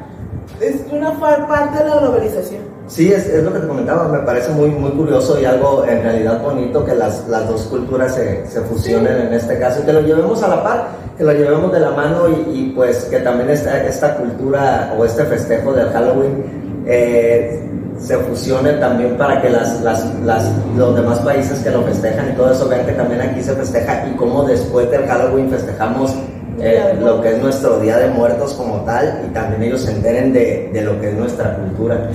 [0.61, 2.62] es una parte de la globalización.
[2.86, 6.02] Sí, es, es, lo que te comentaba, me parece muy, muy curioso y algo en
[6.02, 9.92] realidad bonito que las, las dos culturas se, se fusionen en este caso y que
[9.92, 10.88] lo llevemos a la par,
[11.18, 15.24] que lo llevemos de la mano y, pues que también esta, esta cultura o este
[15.24, 17.61] festejo del Halloween eh,
[17.98, 22.36] se fusione también para que las, las, las, los demás países que lo festejan y
[22.36, 26.14] todo eso vean que también aquí se festeja y cómo después del Halloween festejamos
[26.61, 30.32] eh, lo que es nuestro Día de Muertos como tal y también ellos se enteren
[30.32, 32.09] de, de lo que es nuestra cultura.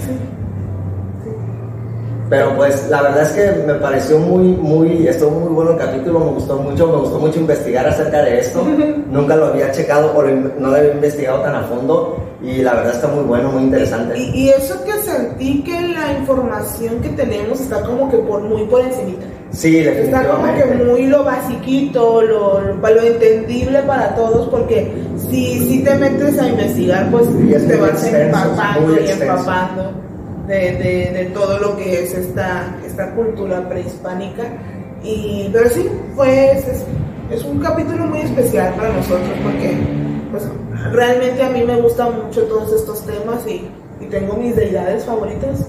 [2.30, 6.20] Pero pues la verdad es que me pareció muy, muy, estuvo muy bueno el capítulo,
[6.20, 8.64] me gustó mucho, me gustó mucho investigar acerca de esto.
[9.12, 12.96] Nunca lo había checado o no lo había investigado tan a fondo y la verdad
[12.96, 14.18] está muy bueno, muy interesante.
[14.18, 18.64] Y, y eso que sentí que la información que tenemos está como que por muy
[18.66, 19.18] por encima.
[19.52, 19.78] Sí.
[19.80, 24.92] Está como que muy lo basiquito, lo, lo, entendible para todos, porque
[25.30, 27.28] si, si te metes a investigar, pues
[27.68, 29.92] te vas empapando y empapando
[30.48, 34.44] de, de, de, todo lo que es esta, esta cultura prehispánica.
[35.04, 36.84] Y, pero sí, pues es,
[37.30, 39.78] es un capítulo muy especial para nosotros, porque
[40.32, 40.44] pues,
[40.92, 43.70] realmente a mí me gustan mucho todos estos temas y,
[44.00, 45.68] y tengo mis deidades favoritas.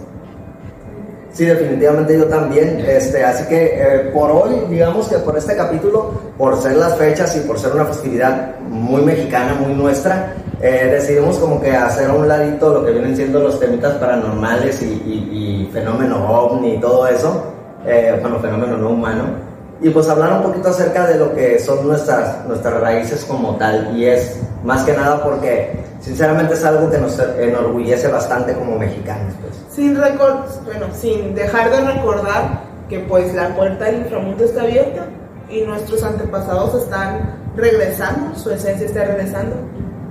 [1.33, 2.81] Sí, definitivamente yo también.
[2.87, 7.35] Este, así que eh, por hoy, digamos que por este capítulo, por ser las fechas
[7.37, 12.15] y por ser una festividad muy mexicana, muy nuestra, eh, decidimos como que hacer a
[12.15, 17.07] un ladito lo que vienen siendo los temitas paranormales y, y, fenómeno ovni y todo
[17.07, 17.45] eso,
[17.87, 19.52] eh, bueno, fenómeno no humano
[19.83, 23.97] y pues hablar un poquito acerca de lo que son nuestras, nuestras raíces como tal
[23.97, 29.35] y es más que nada porque sinceramente es algo que nos enorgullece bastante como mexicanos.
[29.41, 29.55] Pues.
[29.75, 35.07] Sin, bueno, sin dejar de recordar que pues la puerta del inframundo está abierta
[35.51, 39.57] y nuestros antepasados están regresando, su esencia está regresando,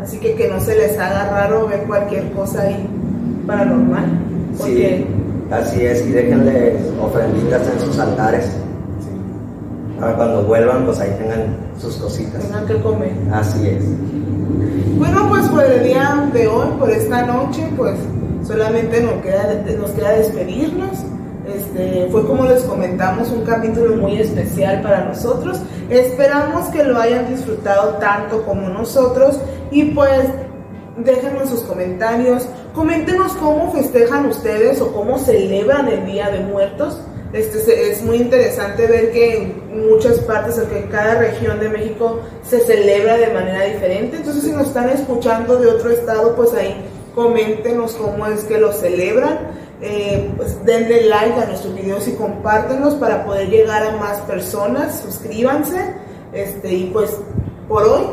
[0.01, 2.88] así que que no se les haga raro ver cualquier cosa ahí
[3.47, 4.05] paranormal.
[4.61, 5.07] Sí,
[5.49, 8.51] así es, y déjenle ofrenditas en sus altares
[10.02, 12.41] para cuando vuelvan, pues ahí tengan sus cositas.
[12.41, 13.12] Tengan que comer.
[13.32, 13.84] Así es.
[14.97, 17.95] Bueno, pues por el día de hoy, por esta noche, pues
[18.45, 20.97] solamente nos queda, nos queda despedirnos.
[21.47, 25.62] Este, fue como les comentamos un capítulo muy especial para nosotros.
[25.89, 29.39] Esperamos que lo hayan disfrutado tanto como nosotros
[29.70, 30.26] y pues
[30.97, 37.02] déjenos sus comentarios, coméntenos cómo festejan ustedes o cómo celebran el Día de Muertos.
[37.34, 43.17] Este, es muy interesante ver que muchas partes, en cada región de México se celebra
[43.17, 44.17] de manera diferente.
[44.17, 46.76] Entonces, si nos están escuchando de otro estado, pues ahí
[47.15, 49.61] coméntenos cómo es que lo celebran.
[49.84, 55.01] Eh, pues denle like a nuestros videos y compártenos para poder llegar a más personas.
[55.01, 55.95] Suscríbanse.
[56.34, 57.17] Este, y pues
[57.67, 58.05] por hoy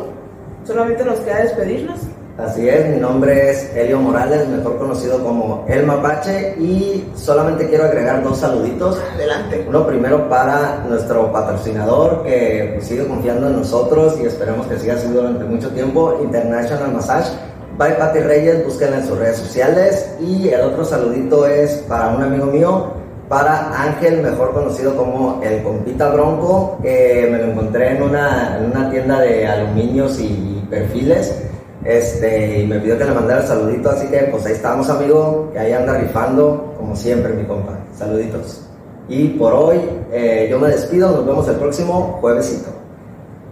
[0.65, 2.01] solamente nos queda despedirnos.
[2.39, 7.87] Así es, mi nombre es Elio Morales, mejor conocido como El Mapache, y solamente quiero
[7.87, 8.97] agregar dos saluditos.
[9.13, 9.65] Adelante.
[9.69, 14.95] Uno primero para nuestro patrocinador que pues, sigue confiando en nosotros y esperemos que siga
[14.95, 17.29] así durante mucho tiempo, International Massage.
[17.77, 20.09] By Pati Reyes, búsquenla en sus redes sociales.
[20.21, 22.93] Y el otro saludito es para un amigo mío,
[23.29, 28.71] para Ángel, mejor conocido como el Compita Bronco, que me lo encontré en una, en
[28.71, 31.49] una tienda de aluminios y perfiles
[31.85, 35.51] este, y me pidió que le mandara el saludito, así que pues ahí estamos, amigo,
[35.53, 37.79] que ahí anda rifando, como siempre, mi compa.
[37.97, 38.65] Saluditos.
[39.09, 39.81] Y por hoy
[40.13, 42.71] eh, yo me despido, nos vemos el próximo juevesito.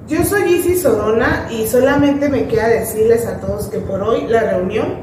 [0.08, 4.40] Yo soy Isis Sorona y solamente me queda decirles a todos que por hoy la
[4.52, 5.00] reunión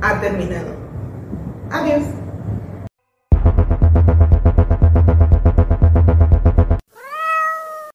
[0.00, 0.68] ha terminado.
[1.70, 2.02] Adiós.